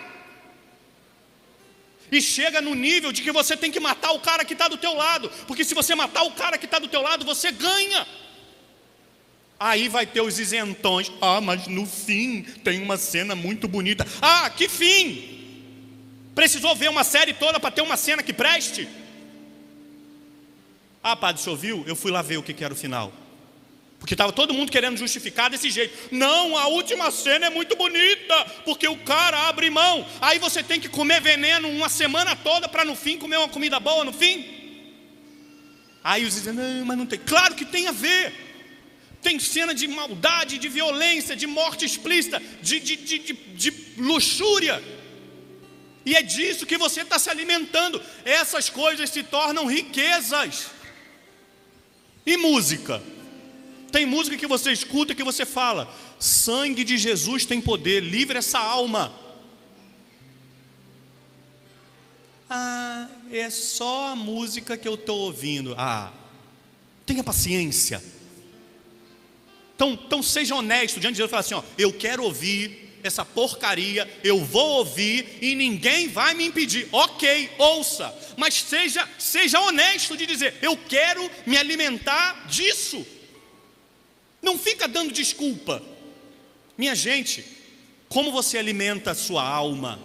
E 2.12 2.20
chega 2.20 2.60
no 2.60 2.74
nível 2.74 3.12
de 3.12 3.22
que 3.22 3.32
você 3.32 3.56
tem 3.56 3.70
que 3.70 3.80
matar 3.80 4.13
o 4.13 4.20
cara 4.20 4.43
que 4.43 4.54
está 4.54 4.67
do 4.67 4.78
teu 4.78 4.96
lado, 4.96 5.30
porque 5.46 5.63
se 5.63 5.76
você 5.76 5.93
matar 5.93 6.24
o 6.24 6.32
cara 6.32 6.58
que 6.58 6.65
está 6.65 6.80
do 6.80 6.88
teu 6.88 7.04
lado, 7.04 7.24
você 7.24 7.52
ganha. 7.52 8.08
Aí 9.60 9.88
vai 9.88 10.08
ter 10.08 10.22
os 10.22 10.39
isentões. 10.39 11.12
Ah, 11.22 11.39
mas 11.39 11.67
no 11.67 11.86
fim 11.86 12.41
tem 12.63 12.82
uma 12.82 12.98
cena 12.98 13.36
muito 13.36 13.67
bonita. 13.67 14.08
Ah, 14.20 14.50
que 14.50 14.67
fim? 14.67 16.32
Precisou 16.34 16.76
ver 16.76 16.89
uma 16.89 17.04
série 17.04 17.36
toda 17.36 17.60
para 17.60 17.70
ter 17.70 17.84
uma 17.84 17.96
cena 17.96 18.24
que 18.24 18.34
preste? 18.34 18.89
Ah, 21.10 21.15
padre, 21.15 21.39
o 21.39 21.43
senhor 21.46 21.56
viu? 21.56 21.86
Eu 21.88 21.96
fui 21.96 22.12
lá 22.12 22.22
ver 22.22 22.36
o 22.36 22.43
que, 22.43 22.62
era 22.62 22.74
o 22.74 22.76
final. 22.76 23.13
Porque 23.98 24.13
estava 24.13 24.34
todo 24.34 24.54
mundo 24.54 24.70
querendo 24.70 24.98
justificar 24.98 25.50
desse 25.50 25.70
jeito. 25.70 26.13
Não, 26.13 26.58
a 26.58 26.67
última 26.67 27.10
cena 27.12 27.46
é 27.46 27.50
muito 27.50 27.78
bonita, 27.78 28.36
porque 28.65 28.89
o 28.89 28.98
cara 28.98 29.48
abre 29.48 29.70
mão. 29.70 30.06
Aí 30.20 30.38
você 30.38 30.62
tem 30.62 30.82
que 30.82 30.89
comer 30.89 31.22
veneno 31.22 31.70
uma 31.70 31.88
semana 31.88 32.36
toda 32.36 32.67
para 32.67 32.84
no 32.84 32.93
fim 32.93 33.17
comer 33.17 33.38
uma 33.38 33.48
comida 33.48 33.80
boa 33.80 34.04
no 34.04 34.12
fim. 34.12 34.46
Aí 36.04 36.26
os 36.26 36.34
dizem, 36.34 36.52
não, 36.52 36.84
mas 36.84 36.98
não 36.98 37.06
tem. 37.06 37.20
Claro 37.20 37.56
que 37.56 37.63
tem 37.63 37.88
a 37.88 37.93
ver. 37.93 38.34
Tem 39.22 39.39
cena 39.39 39.74
de 39.74 39.88
maldade, 39.88 40.58
de 40.58 40.67
violência, 40.67 41.38
de 41.38 41.48
morte 41.48 41.86
explícita, 41.86 42.41
de, 42.62 42.82
de, 42.82 42.98
de, 42.98 43.34
de 43.34 43.74
luxúria. 43.98 44.84
E 46.06 46.17
é 46.17 46.22
disso 46.22 46.65
que 46.65 46.78
você 46.78 47.02
está 47.04 47.17
se 47.17 47.30
alimentando. 47.30 48.02
Essas 48.26 48.70
coisas 48.70 49.10
se 49.10 49.24
tornam 49.24 49.65
riquezas. 49.65 50.76
E 52.28 52.36
música? 52.36 53.02
Tem 53.90 54.06
música 54.06 54.36
que 54.36 54.46
você 54.46 54.74
escuta 54.74 55.16
que 55.16 55.24
você 55.24 55.46
fala: 55.46 55.92
sangue 56.20 56.84
de 56.84 56.98
Jesus 56.98 57.46
tem 57.46 57.62
poder, 57.62 58.04
livre 58.04 58.38
essa 58.38 58.60
alma. 58.60 59.13
Ah, 62.50 63.08
é 63.32 63.50
só 63.50 64.10
a 64.10 64.16
música 64.16 64.76
que 64.76 64.86
eu 64.86 64.96
estou 64.96 65.20
ouvindo. 65.20 65.74
Ah, 65.78 66.12
tenha 67.06 67.24
paciência. 67.24 68.04
Então, 69.74 69.94
então 69.94 70.22
seja 70.22 70.54
honesto 70.54 71.00
diante 71.00 71.13
de 71.13 71.20
Deus 71.20 71.30
e 71.30 71.32
fala 71.32 71.40
assim: 71.40 71.54
ó, 71.54 71.63
eu 71.78 71.94
quero 71.94 72.24
ouvir 72.24 72.87
essa 73.08 73.26
porcaria, 73.26 74.08
eu 74.24 74.43
vou 74.43 74.80
ouvir 74.80 75.39
e 75.41 75.56
ninguém 75.56 76.08
vai 76.08 76.34
me 76.34 76.46
impedir. 76.46 76.88
Ok, 76.91 77.50
ouça, 77.58 78.13
mas 78.38 78.54
seja, 78.54 79.08
seja 79.17 79.60
honesto 79.60 80.15
de 80.15 80.26
dizer: 80.26 80.56
eu 80.62 80.78
quero 80.78 81.30
me 81.46 81.58
alimentar 81.58 82.46
disso. 82.48 83.06
Não 84.41 84.58
fica 84.58 84.88
dando 84.88 85.12
desculpa. 85.12 85.82
Minha 86.78 86.93
gente, 86.93 87.43
como 88.08 88.32
você 88.32 88.58
alimenta 88.58 89.12
a 89.12 89.15
sua 89.15 89.43
alma? 89.43 90.00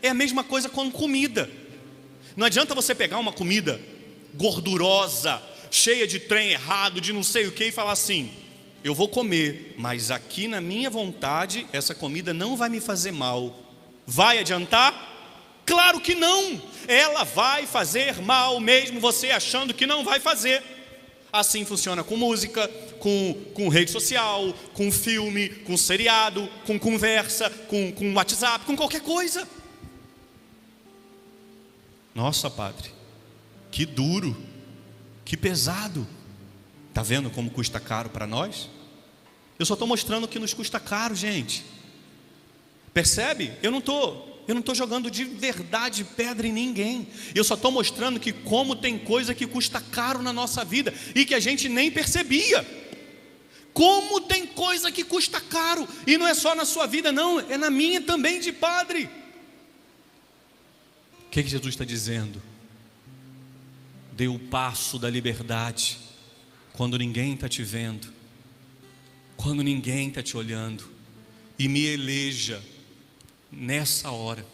É 0.00 0.08
a 0.10 0.14
mesma 0.14 0.44
coisa 0.44 0.68
com 0.68 0.90
comida. 0.90 1.50
Não 2.36 2.46
adianta 2.46 2.74
você 2.74 2.94
pegar 2.94 3.18
uma 3.18 3.32
comida 3.32 3.80
gordurosa, 4.34 5.42
cheia 5.70 6.06
de 6.06 6.18
trem 6.18 6.50
errado, 6.50 7.00
de 7.00 7.12
não 7.12 7.22
sei 7.22 7.46
o 7.46 7.52
que, 7.52 7.66
e 7.66 7.72
falar 7.72 7.92
assim: 7.92 8.32
eu 8.84 8.94
vou 8.94 9.08
comer, 9.08 9.74
mas 9.78 10.10
aqui 10.10 10.46
na 10.46 10.60
minha 10.60 10.90
vontade, 10.90 11.66
essa 11.72 11.94
comida 11.94 12.34
não 12.34 12.54
vai 12.54 12.68
me 12.68 12.82
fazer 12.82 13.12
mal. 13.12 13.58
Vai 14.06 14.38
adiantar? 14.38 15.62
Claro 15.64 15.98
que 16.02 16.14
não. 16.14 16.60
Ela 16.86 17.24
vai 17.24 17.66
fazer 17.66 18.20
mal, 18.20 18.60
mesmo 18.60 19.00
você 19.00 19.30
achando 19.30 19.72
que 19.72 19.86
não 19.86 20.04
vai 20.04 20.20
fazer. 20.20 20.62
Assim 21.32 21.64
funciona 21.64 22.04
com 22.04 22.14
música, 22.14 22.68
com, 22.98 23.34
com 23.54 23.70
rede 23.70 23.90
social, 23.90 24.52
com 24.74 24.92
filme, 24.92 25.48
com 25.48 25.78
seriado, 25.78 26.46
com 26.66 26.78
conversa, 26.78 27.48
com, 27.48 27.90
com 27.90 28.12
WhatsApp, 28.12 28.66
com 28.66 28.76
qualquer 28.76 29.00
coisa. 29.00 29.48
Nossa, 32.14 32.50
padre, 32.50 32.90
que 33.70 33.86
duro, 33.86 34.36
que 35.24 35.38
pesado. 35.38 36.06
Está 36.90 37.02
vendo 37.02 37.30
como 37.30 37.50
custa 37.50 37.80
caro 37.80 38.10
para 38.10 38.26
nós? 38.26 38.68
Eu 39.58 39.66
só 39.66 39.74
estou 39.74 39.86
mostrando 39.86 40.28
que 40.28 40.38
nos 40.38 40.52
custa 40.54 40.80
caro, 40.80 41.14
gente. 41.14 41.64
Percebe? 42.92 43.52
Eu 43.62 43.70
não 43.70 43.78
estou 43.78 44.32
eu 44.46 44.54
não 44.54 44.60
estou 44.60 44.74
jogando 44.74 45.10
de 45.10 45.24
verdade 45.24 46.04
pedra 46.04 46.46
em 46.46 46.52
ninguém. 46.52 47.08
Eu 47.34 47.42
só 47.44 47.54
estou 47.54 47.70
mostrando 47.70 48.20
que 48.20 48.32
como 48.32 48.76
tem 48.76 48.98
coisa 48.98 49.34
que 49.34 49.46
custa 49.46 49.80
caro 49.80 50.22
na 50.22 50.32
nossa 50.32 50.64
vida 50.64 50.92
e 51.14 51.24
que 51.24 51.34
a 51.34 51.40
gente 51.40 51.68
nem 51.68 51.90
percebia. 51.90 52.64
Como 53.72 54.20
tem 54.20 54.46
coisa 54.46 54.92
que 54.92 55.02
custa 55.02 55.40
caro 55.40 55.88
e 56.06 56.18
não 56.18 56.26
é 56.26 56.34
só 56.34 56.54
na 56.54 56.64
sua 56.64 56.86
vida, 56.86 57.10
não, 57.10 57.40
é 57.40 57.56
na 57.56 57.70
minha 57.70 58.00
também 58.00 58.38
de 58.38 58.52
padre. 58.52 59.08
O 61.26 61.30
que, 61.30 61.42
que 61.42 61.48
Jesus 61.48 61.74
está 61.74 61.84
dizendo? 61.84 62.40
Dê 64.12 64.28
o 64.28 64.38
passo 64.38 64.98
da 64.98 65.10
liberdade 65.10 65.98
quando 66.74 66.98
ninguém 66.98 67.34
está 67.34 67.48
te 67.48 67.64
vendo, 67.64 68.12
quando 69.36 69.62
ninguém 69.62 70.08
está 70.08 70.22
te 70.22 70.36
olhando, 70.36 70.84
e 71.58 71.68
me 71.68 71.84
eleja 71.84 72.62
nessa 73.50 74.10
hora. 74.10 74.44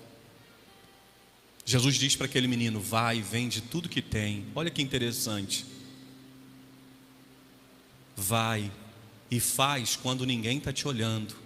Jesus 1.65 1.97
diz 1.97 2.17
para 2.17 2.27
aquele 2.27 2.49
menino: 2.49 2.81
vai, 2.81 3.21
vende 3.21 3.61
tudo 3.61 3.89
que 3.89 4.03
tem. 4.03 4.47
Olha 4.55 4.71
que 4.71 4.83
interessante. 4.83 5.65
Vai 8.17 8.71
e 9.31 9.39
faz 9.39 9.97
quando 9.97 10.27
ninguém 10.27 10.59
está 10.59 10.73
te 10.73 10.87
olhando. 10.87 11.37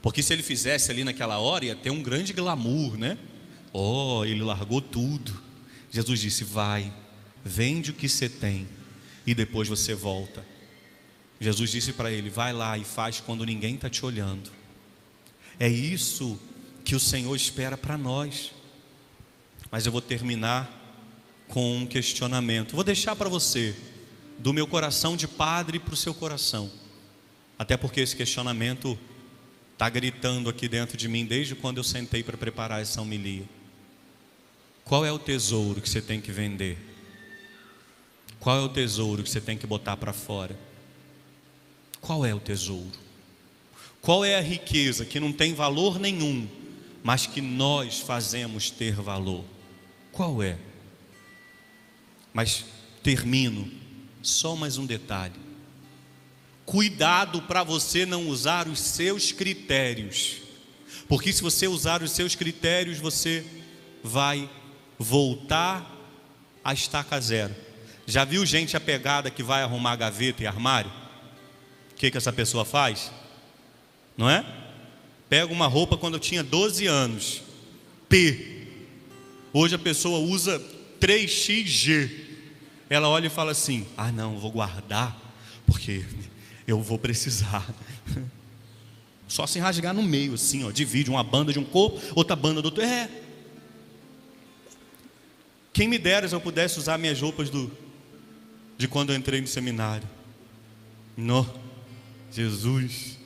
Porque 0.00 0.22
se 0.22 0.32
ele 0.32 0.42
fizesse 0.42 0.90
ali 0.90 1.04
naquela 1.04 1.38
hora, 1.38 1.64
ia 1.64 1.76
ter 1.76 1.90
um 1.90 2.02
grande 2.02 2.32
glamour, 2.32 2.96
né? 2.96 3.18
Oh, 3.72 4.24
ele 4.24 4.42
largou 4.42 4.80
tudo. 4.80 5.40
Jesus 5.90 6.20
disse: 6.20 6.44
vai, 6.44 6.92
vende 7.44 7.90
o 7.90 7.94
que 7.94 8.08
você 8.08 8.28
tem 8.28 8.68
e 9.26 9.34
depois 9.34 9.68
você 9.68 9.94
volta. 9.94 10.51
Jesus 11.42 11.70
disse 11.70 11.92
para 11.92 12.10
ele: 12.10 12.30
vai 12.30 12.52
lá 12.52 12.78
e 12.78 12.84
faz 12.84 13.20
quando 13.20 13.44
ninguém 13.44 13.74
está 13.74 13.90
te 13.90 14.04
olhando. 14.06 14.50
É 15.58 15.68
isso 15.68 16.38
que 16.84 16.94
o 16.94 17.00
Senhor 17.00 17.34
espera 17.34 17.76
para 17.76 17.98
nós. 17.98 18.52
Mas 19.70 19.86
eu 19.86 19.92
vou 19.92 20.00
terminar 20.00 20.70
com 21.48 21.78
um 21.78 21.86
questionamento. 21.86 22.74
Vou 22.74 22.84
deixar 22.84 23.16
para 23.16 23.28
você, 23.28 23.74
do 24.38 24.52
meu 24.52 24.66
coração 24.66 25.16
de 25.16 25.26
padre 25.26 25.78
para 25.78 25.94
o 25.94 25.96
seu 25.96 26.14
coração. 26.14 26.70
Até 27.58 27.76
porque 27.76 28.00
esse 28.00 28.16
questionamento 28.16 28.98
está 29.72 29.88
gritando 29.88 30.48
aqui 30.48 30.68
dentro 30.68 30.96
de 30.96 31.08
mim 31.08 31.24
desde 31.24 31.54
quando 31.54 31.78
eu 31.78 31.84
sentei 31.84 32.22
para 32.22 32.36
preparar 32.36 32.80
essa 32.80 33.00
homilia. 33.00 33.44
Qual 34.84 35.04
é 35.04 35.12
o 35.12 35.18
tesouro 35.18 35.80
que 35.80 35.88
você 35.88 36.00
tem 36.00 36.20
que 36.20 36.32
vender? 36.32 36.78
Qual 38.38 38.56
é 38.56 38.60
o 38.60 38.68
tesouro 38.68 39.22
que 39.22 39.30
você 39.30 39.40
tem 39.40 39.56
que 39.56 39.66
botar 39.66 39.96
para 39.96 40.12
fora? 40.12 40.58
Qual 42.02 42.26
é 42.26 42.34
o 42.34 42.40
tesouro? 42.40 43.00
Qual 44.02 44.22
é 44.22 44.36
a 44.36 44.42
riqueza 44.42 45.06
que 45.06 45.18
não 45.18 45.32
tem 45.32 45.54
valor 45.54 45.98
nenhum, 45.98 46.46
mas 47.02 47.26
que 47.26 47.40
nós 47.40 48.00
fazemos 48.00 48.70
ter 48.70 48.94
valor. 48.94 49.44
Qual 50.12 50.42
é? 50.42 50.56
Mas 52.32 52.64
termino, 53.02 53.70
só 54.22 54.54
mais 54.54 54.78
um 54.78 54.86
detalhe. 54.86 55.34
Cuidado 56.64 57.42
para 57.42 57.64
você 57.64 58.06
não 58.06 58.28
usar 58.28 58.68
os 58.68 58.78
seus 58.78 59.32
critérios, 59.32 60.36
porque 61.08 61.32
se 61.32 61.42
você 61.42 61.66
usar 61.66 62.02
os 62.02 62.12
seus 62.12 62.34
critérios, 62.34 62.98
você 62.98 63.44
vai 64.02 64.48
voltar 64.96 65.90
a 66.64 66.72
estaca 66.72 67.20
zero. 67.20 67.54
Já 68.06 68.24
viu 68.24 68.46
gente 68.46 68.76
apegada 68.76 69.30
que 69.30 69.42
vai 69.42 69.62
arrumar 69.62 69.96
gaveta 69.96 70.42
e 70.42 70.46
armário? 70.46 71.01
Que, 72.02 72.10
que 72.10 72.18
essa 72.18 72.32
pessoa 72.32 72.64
faz? 72.64 73.12
Não 74.16 74.28
é? 74.28 74.44
Pega 75.28 75.52
uma 75.52 75.68
roupa 75.68 75.96
quando 75.96 76.14
eu 76.14 76.18
tinha 76.18 76.42
12 76.42 76.84
anos, 76.88 77.42
P. 78.08 78.66
Hoje 79.52 79.76
a 79.76 79.78
pessoa 79.78 80.18
usa 80.18 80.60
3XG. 81.00 82.10
Ela 82.90 83.08
olha 83.08 83.28
e 83.28 83.30
fala 83.30 83.52
assim: 83.52 83.86
Ah, 83.96 84.10
não, 84.10 84.36
vou 84.36 84.50
guardar, 84.50 85.16
porque 85.64 86.04
eu 86.66 86.82
vou 86.82 86.98
precisar. 86.98 87.64
Só 89.28 89.46
se 89.46 89.60
rasgar 89.60 89.94
no 89.94 90.02
meio, 90.02 90.34
assim, 90.34 90.64
ó, 90.64 90.72
divide 90.72 91.08
uma 91.08 91.22
banda 91.22 91.52
de 91.52 91.60
um 91.60 91.64
corpo, 91.64 92.02
outra 92.16 92.34
banda 92.34 92.60
do 92.60 92.64
outro. 92.64 92.82
É. 92.82 93.08
Quem 95.72 95.86
me 95.86 95.98
dera 95.98 96.28
se 96.28 96.34
eu 96.34 96.40
pudesse 96.40 96.80
usar 96.80 96.98
minhas 96.98 97.20
roupas 97.20 97.48
do, 97.48 97.70
de 98.76 98.88
quando 98.88 99.10
eu 99.10 99.16
entrei 99.16 99.40
no 99.40 99.46
seminário. 99.46 100.08
Não, 101.16 101.61
Jesus. 102.32 103.18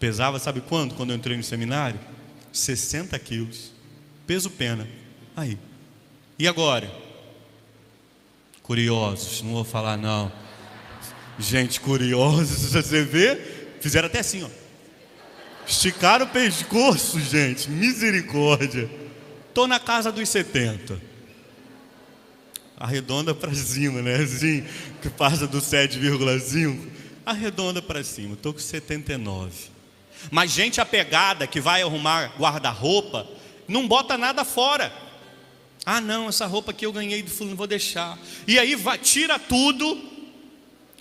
Pesava, 0.00 0.38
sabe 0.38 0.60
quanto? 0.60 0.94
Quando 0.94 1.10
eu 1.10 1.16
entrei 1.16 1.36
no 1.36 1.42
seminário? 1.42 1.98
60 2.52 3.18
quilos. 3.18 3.72
Peso 4.26 4.50
pena. 4.50 4.88
Aí. 5.36 5.58
E 6.38 6.48
agora? 6.48 6.90
Curiosos, 8.62 9.42
não 9.42 9.52
vou 9.52 9.64
falar 9.64 9.96
não. 9.96 10.32
Gente, 11.38 11.80
curiosos, 11.80 12.72
você 12.72 13.04
vê? 13.04 13.36
Fizeram 13.80 14.06
até 14.06 14.20
assim, 14.20 14.42
ó. 14.42 14.48
Esticaram 15.66 16.26
o 16.26 16.28
pescoço, 16.28 17.20
gente. 17.20 17.70
Misericórdia. 17.70 18.90
Estou 19.48 19.66
na 19.66 19.80
casa 19.80 20.12
dos 20.12 20.28
70. 20.28 21.00
Arredonda 22.76 23.34
para 23.34 23.54
cima, 23.54 24.02
né? 24.02 24.16
Assim, 24.16 24.64
que 25.00 25.08
passa 25.08 25.46
do 25.46 25.58
7,5. 25.58 26.95
Arredonda 27.26 27.82
para 27.82 28.04
cima. 28.04 28.34
Estou 28.34 28.52
com 28.52 28.60
79. 28.60 29.52
Mas 30.30 30.52
gente 30.52 30.80
apegada 30.80 31.46
que 31.46 31.60
vai 31.60 31.82
arrumar 31.82 32.32
guarda-roupa, 32.38 33.26
não 33.66 33.86
bota 33.86 34.16
nada 34.16 34.44
fora. 34.44 34.92
Ah, 35.84 36.00
não, 36.00 36.28
essa 36.28 36.46
roupa 36.46 36.72
que 36.72 36.86
eu 36.86 36.92
ganhei 36.92 37.22
do 37.22 37.30
fulano, 37.30 37.56
vou 37.56 37.66
deixar. 37.66 38.18
E 38.46 38.58
aí 38.58 38.76
vai, 38.76 38.98
tira 38.98 39.38
tudo 39.38 40.00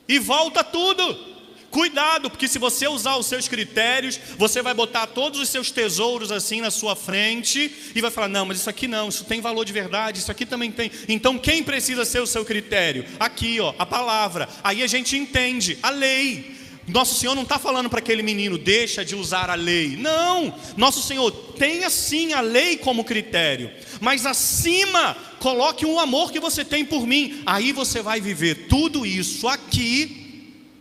e 0.08 0.20
volta 0.20 0.64
tudo. 0.64 1.35
Cuidado, 1.76 2.30
porque 2.30 2.48
se 2.48 2.58
você 2.58 2.88
usar 2.88 3.18
os 3.18 3.26
seus 3.26 3.50
critérios, 3.50 4.18
você 4.38 4.62
vai 4.62 4.74
botar 4.74 5.08
todos 5.08 5.42
os 5.42 5.50
seus 5.50 5.72
tesouros 5.72 6.32
assim 6.32 6.62
na 6.62 6.72
sua 6.72 6.96
frente 6.96 7.70
e 7.94 8.00
vai 8.00 8.10
falar: 8.10 8.30
não, 8.30 8.46
mas 8.46 8.60
isso 8.60 8.70
aqui 8.70 8.88
não, 8.88 9.10
isso 9.10 9.26
tem 9.26 9.42
valor 9.42 9.66
de 9.66 9.74
verdade, 9.74 10.20
isso 10.20 10.32
aqui 10.32 10.46
também 10.46 10.72
tem. 10.72 10.90
Então 11.10 11.38
quem 11.38 11.62
precisa 11.62 12.06
ser 12.06 12.22
o 12.22 12.26
seu 12.26 12.46
critério? 12.46 13.04
Aqui, 13.20 13.60
ó, 13.60 13.74
a 13.78 13.86
palavra. 13.86 14.48
Aí 14.64 14.84
a 14.84 14.88
gente 14.88 15.18
entende 15.18 15.78
a 15.84 15.90
lei. 15.90 16.56
Nosso 16.88 17.20
Senhor 17.20 17.36
não 17.36 17.44
está 17.44 17.60
falando 17.60 17.90
para 17.90 18.00
aquele 18.00 18.24
menino, 18.24 18.58
deixa 18.58 19.04
de 19.04 19.14
usar 19.14 19.50
a 19.50 19.56
lei. 19.56 19.98
Não, 19.98 20.58
nosso 20.78 21.04
Senhor 21.04 21.30
tenha 21.58 21.90
sim 21.90 22.32
a 22.32 22.40
lei 22.40 22.78
como 22.78 23.04
critério, 23.04 23.70
mas 24.00 24.26
acima 24.26 25.14
coloque 25.40 25.86
um 25.86 26.00
amor 26.00 26.32
que 26.32 26.40
você 26.40 26.64
tem 26.64 26.86
por 26.86 27.06
mim. 27.06 27.44
Aí 27.46 27.74
você 27.74 28.02
vai 28.02 28.22
viver 28.22 28.68
tudo 28.70 29.06
isso 29.06 29.46
aqui 29.46 30.24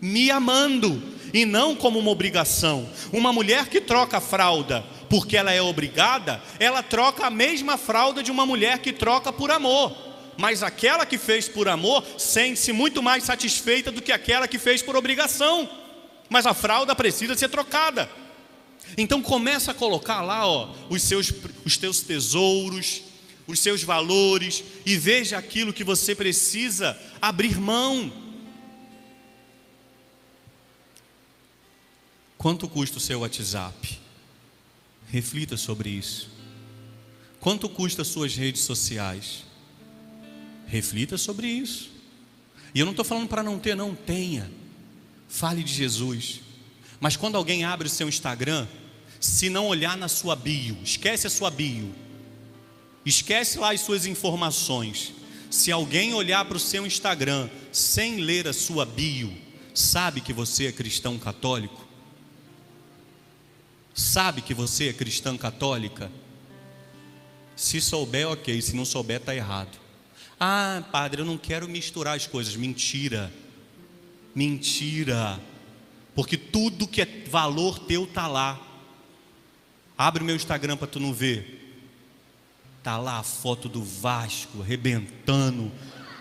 me 0.05 0.31
amando 0.31 1.03
e 1.33 1.47
não 1.47 1.75
como 1.75 1.99
uma 1.99 2.11
obrigação. 2.11 2.87
Uma 3.11 3.33
mulher 3.33 3.69
que 3.69 3.81
troca 3.81 4.21
fralda 4.21 4.85
porque 5.09 5.37
ela 5.37 5.53
é 5.53 5.63
obrigada, 5.63 6.43
ela 6.59 6.83
troca 6.83 7.27
a 7.27 7.31
mesma 7.31 7.79
fralda 7.79 8.23
de 8.23 8.31
uma 8.31 8.45
mulher 8.45 8.79
que 8.81 8.93
troca 8.93 9.33
por 9.33 9.51
amor. 9.51 9.97
Mas 10.37 10.63
aquela 10.63 11.07
que 11.07 11.17
fez 11.17 11.49
por 11.49 11.69
amor 11.69 12.05
sente-se 12.19 12.73
muito 12.73 13.03
mais 13.03 13.25
satisfeita 13.25 13.91
do 13.91 14.03
que 14.03 14.13
aquela 14.13 14.49
que 14.49 14.59
fez 14.59 14.83
por 14.83 14.97
obrigação. 14.97 15.69
Mas 16.29 16.47
a 16.47 16.53
fralda 16.53 16.95
precisa 16.95 17.35
ser 17.37 17.49
trocada. 17.49 18.11
Então 18.99 19.23
começa 19.23 19.71
a 19.71 19.75
colocar 19.75 20.21
lá, 20.21 20.47
ó, 20.47 20.69
os 20.91 21.03
seus 21.03 21.33
os 21.65 21.77
teus 21.79 22.01
tesouros, 22.01 23.03
os 23.47 23.59
seus 23.59 23.83
valores 23.83 24.65
e 24.85 24.97
veja 24.97 25.39
aquilo 25.39 25.73
que 25.73 25.85
você 25.85 26.15
precisa 26.15 26.99
abrir 27.23 27.59
mão. 27.59 28.24
Quanto 32.45 32.69
custa 32.69 32.99
o 32.99 33.01
seu 33.01 33.21
WhatsApp? 33.21 33.99
Reflita 35.11 35.57
sobre 35.57 35.89
isso. 35.89 36.29
Quanto 37.41 37.71
custa 37.71 38.03
as 38.03 38.09
suas 38.09 38.37
redes 38.37 38.61
sociais? 38.65 39.45
Reflita 40.67 41.17
sobre 41.17 41.47
isso. 41.47 41.91
E 42.75 42.81
eu 42.81 42.85
não 42.85 42.93
estou 42.93 43.03
falando 43.03 43.29
para 43.29 43.43
não 43.43 43.59
ter, 43.59 43.75
não 43.75 43.95
tenha. 43.95 44.53
Fale 45.27 45.63
de 45.63 45.73
Jesus. 45.73 46.43
Mas 47.01 47.17
quando 47.17 47.37
alguém 47.37 47.65
abre 47.65 47.87
o 47.87 47.91
seu 47.91 48.11
Instagram, 48.11 48.69
se 49.19 49.49
não 49.49 49.67
olhar 49.67 49.97
na 49.97 50.07
sua 50.07 50.37
bio, 50.37 50.77
esquece 50.85 51.27
a 51.27 51.31
sua 51.31 51.51
bio, 51.51 51.95
esquece 53.07 53.59
lá 53.59 53.73
as 53.73 53.81
suas 53.81 54.05
informações. 54.05 55.15
Se 55.51 55.73
alguém 55.73 56.13
olhar 56.13 56.45
para 56.45 56.59
o 56.59 56.61
seu 56.61 56.85
Instagram 56.85 57.49
sem 57.73 58.21
ler 58.21 58.47
a 58.47 58.53
sua 58.53 58.85
bio, 58.85 59.33
sabe 59.73 60.21
que 60.21 60.35
você 60.35 60.67
é 60.67 60.73
cristão 60.73 61.19
católico? 61.19 61.84
Sabe 63.95 64.43
que 64.43 64.53
você 64.53 64.89
é 64.89 64.93
cristã 64.93 65.37
católica? 65.37 66.11
Se 67.57 67.81
souber, 67.81 68.29
ok. 68.29 68.61
Se 68.61 68.75
não 68.75 68.85
souber, 68.85 69.19
está 69.21 69.35
errado. 69.35 69.79
Ah, 70.39 70.83
padre, 70.91 71.23
eu 71.23 71.25
não 71.25 71.39
quero 71.39 71.69
misturar 71.69 72.17
as 72.17 72.27
coisas. 72.27 72.57
Mentira. 72.57 73.33
Mentira. 74.35 75.41
Porque 76.15 76.37
tudo 76.37 76.87
que 76.87 77.01
é 77.01 77.25
valor 77.31 77.79
teu 77.79 78.05
está 78.05 78.27
lá. 78.27 78.61
Abre 79.97 80.23
o 80.23 80.27
meu 80.27 80.35
Instagram 80.35 80.77
para 80.77 80.89
tu 80.89 80.99
não 80.99 81.13
ver. 81.13 81.61
Tá 82.83 82.99
lá 82.99 83.19
a 83.19 83.23
foto 83.23 83.69
do 83.69 83.83
Vasco 83.83 84.61
arrebentando, 84.61 85.73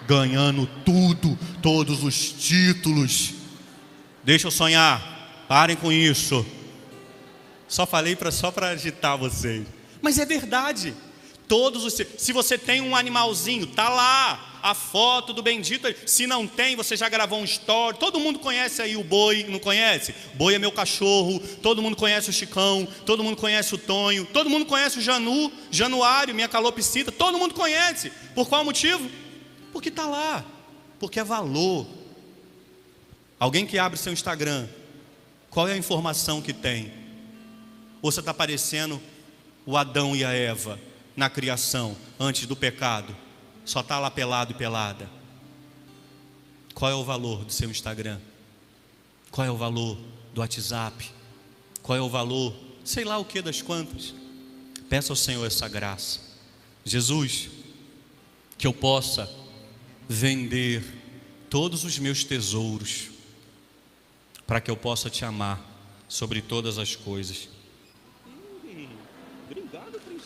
ganhando 0.07 0.67
tudo, 0.85 1.37
todos 1.61 2.03
os 2.03 2.31
títulos. 2.31 3.33
Deixa 4.23 4.47
eu 4.47 4.51
sonhar. 4.51 5.45
Parem 5.47 5.75
com 5.75 5.91
isso. 5.91 6.45
Só 7.73 7.87
falei 7.87 8.15
para 8.15 8.29
só 8.29 8.51
para 8.51 8.67
agitar 8.67 9.17
vocês. 9.17 9.65
Mas 9.99 10.19
é 10.19 10.25
verdade. 10.27 10.93
Todos 11.47 11.83
os 11.83 11.99
se 12.19 12.31
você 12.31 12.55
tem 12.55 12.81
um 12.81 12.95
animalzinho, 12.95 13.65
tá 13.65 13.89
lá 13.89 14.59
a 14.61 14.75
foto 14.75 15.33
do 15.33 15.41
bendito. 15.41 15.87
Se 16.05 16.27
não 16.27 16.45
tem, 16.45 16.75
você 16.75 16.95
já 16.95 17.09
gravou 17.09 17.39
um 17.39 17.43
story. 17.43 17.97
Todo 17.97 18.19
mundo 18.19 18.37
conhece 18.37 18.79
aí 18.79 18.95
o 18.95 19.03
boi, 19.03 19.47
não 19.49 19.57
conhece? 19.57 20.13
Boi 20.35 20.53
é 20.53 20.59
meu 20.59 20.71
cachorro. 20.71 21.39
Todo 21.63 21.81
mundo 21.81 21.95
conhece 21.95 22.29
o 22.29 22.33
Chicão. 22.33 22.87
Todo 23.07 23.23
mundo 23.23 23.37
conhece 23.37 23.73
o 23.73 23.77
Tonho. 23.79 24.23
Todo 24.25 24.51
mundo 24.51 24.67
conhece 24.67 24.99
o 24.99 25.01
Janu, 25.01 25.51
Januário, 25.71 26.35
minha 26.35 26.47
calopsita. 26.47 27.11
Todo 27.11 27.39
mundo 27.39 27.55
conhece. 27.55 28.11
Por 28.35 28.47
qual 28.47 28.63
motivo? 28.63 29.09
Porque 29.71 29.89
tá 29.89 30.05
lá. 30.05 30.45
Porque 30.99 31.19
é 31.19 31.23
valor. 31.23 31.87
Alguém 33.39 33.65
que 33.65 33.79
abre 33.79 33.97
seu 33.97 34.13
Instagram, 34.13 34.67
qual 35.49 35.67
é 35.67 35.73
a 35.73 35.77
informação 35.77 36.39
que 36.39 36.53
tem? 36.53 37.01
Ou 38.03 38.11
você 38.11 38.19
está 38.19 38.33
parecendo 38.33 39.01
o 39.65 39.77
Adão 39.77 40.13
e 40.13 40.25
a 40.25 40.33
Eva 40.33 40.77
na 41.15 41.29
criação, 41.29 41.95
antes 42.19 42.45
do 42.45 42.53
pecado? 42.53 43.15
Só 43.63 43.79
está 43.79 43.97
lá 43.97 44.11
pelado 44.11 44.51
e 44.51 44.55
pelada. 44.55 45.09
Qual 46.73 46.91
é 46.91 46.93
o 46.93 47.05
valor 47.05 47.45
do 47.45 47.53
seu 47.53 47.71
Instagram? 47.71 48.19
Qual 49.31 49.47
é 49.47 49.49
o 49.49 49.55
valor 49.55 49.97
do 50.33 50.41
WhatsApp? 50.41 51.09
Qual 51.81 51.97
é 51.97 52.01
o 52.01 52.09
valor, 52.09 52.53
sei 52.83 53.05
lá 53.05 53.17
o 53.17 53.23
que 53.23 53.41
das 53.41 53.61
quantas? 53.61 54.13
Peça 54.89 55.13
ao 55.13 55.17
Senhor 55.17 55.45
essa 55.45 55.69
graça. 55.69 56.19
Jesus, 56.83 57.51
que 58.57 58.67
eu 58.67 58.73
possa 58.73 59.33
vender 60.09 60.83
todos 61.49 61.85
os 61.85 61.97
meus 61.97 62.25
tesouros, 62.25 63.11
para 64.45 64.59
que 64.59 64.69
eu 64.69 64.75
possa 64.75 65.09
te 65.09 65.23
amar 65.23 65.61
sobre 66.09 66.41
todas 66.41 66.77
as 66.77 66.97
coisas 66.97 67.52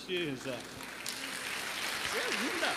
Você 0.08 0.14
é 0.14 0.24
linda. 2.42 2.74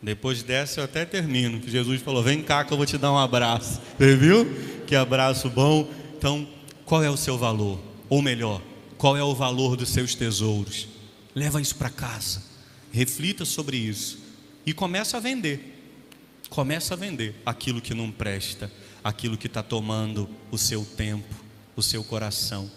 Depois 0.00 0.42
dessa 0.42 0.80
eu 0.80 0.84
até 0.84 1.04
termino. 1.04 1.60
Jesus 1.68 2.00
falou: 2.00 2.22
Vem 2.22 2.42
cá 2.42 2.64
que 2.64 2.72
eu 2.72 2.78
vou 2.78 2.86
te 2.86 2.96
dar 2.96 3.12
um 3.12 3.18
abraço. 3.18 3.78
Você 3.98 4.16
viu? 4.16 4.46
Que 4.86 4.96
abraço 4.96 5.50
bom. 5.50 5.92
Então, 6.16 6.48
qual 6.86 7.02
é 7.02 7.10
o 7.10 7.16
seu 7.18 7.36
valor? 7.36 7.78
Ou 8.08 8.22
melhor, 8.22 8.62
qual 8.96 9.18
é 9.18 9.22
o 9.22 9.34
valor 9.34 9.76
dos 9.76 9.90
seus 9.90 10.14
tesouros? 10.14 10.88
Leva 11.34 11.60
isso 11.60 11.76
para 11.76 11.90
casa. 11.90 12.42
Reflita 12.90 13.44
sobre 13.44 13.76
isso. 13.76 14.18
E 14.64 14.72
começa 14.72 15.18
a 15.18 15.20
vender. 15.20 15.72
Começa 16.48 16.94
a 16.94 16.96
vender 16.96 17.34
aquilo 17.44 17.82
que 17.82 17.92
não 17.92 18.10
presta 18.10 18.70
aquilo 19.04 19.36
que 19.36 19.46
está 19.46 19.62
tomando 19.62 20.28
o 20.50 20.56
seu 20.56 20.82
tempo, 20.82 21.34
o 21.76 21.82
seu 21.82 22.02
coração. 22.02 22.70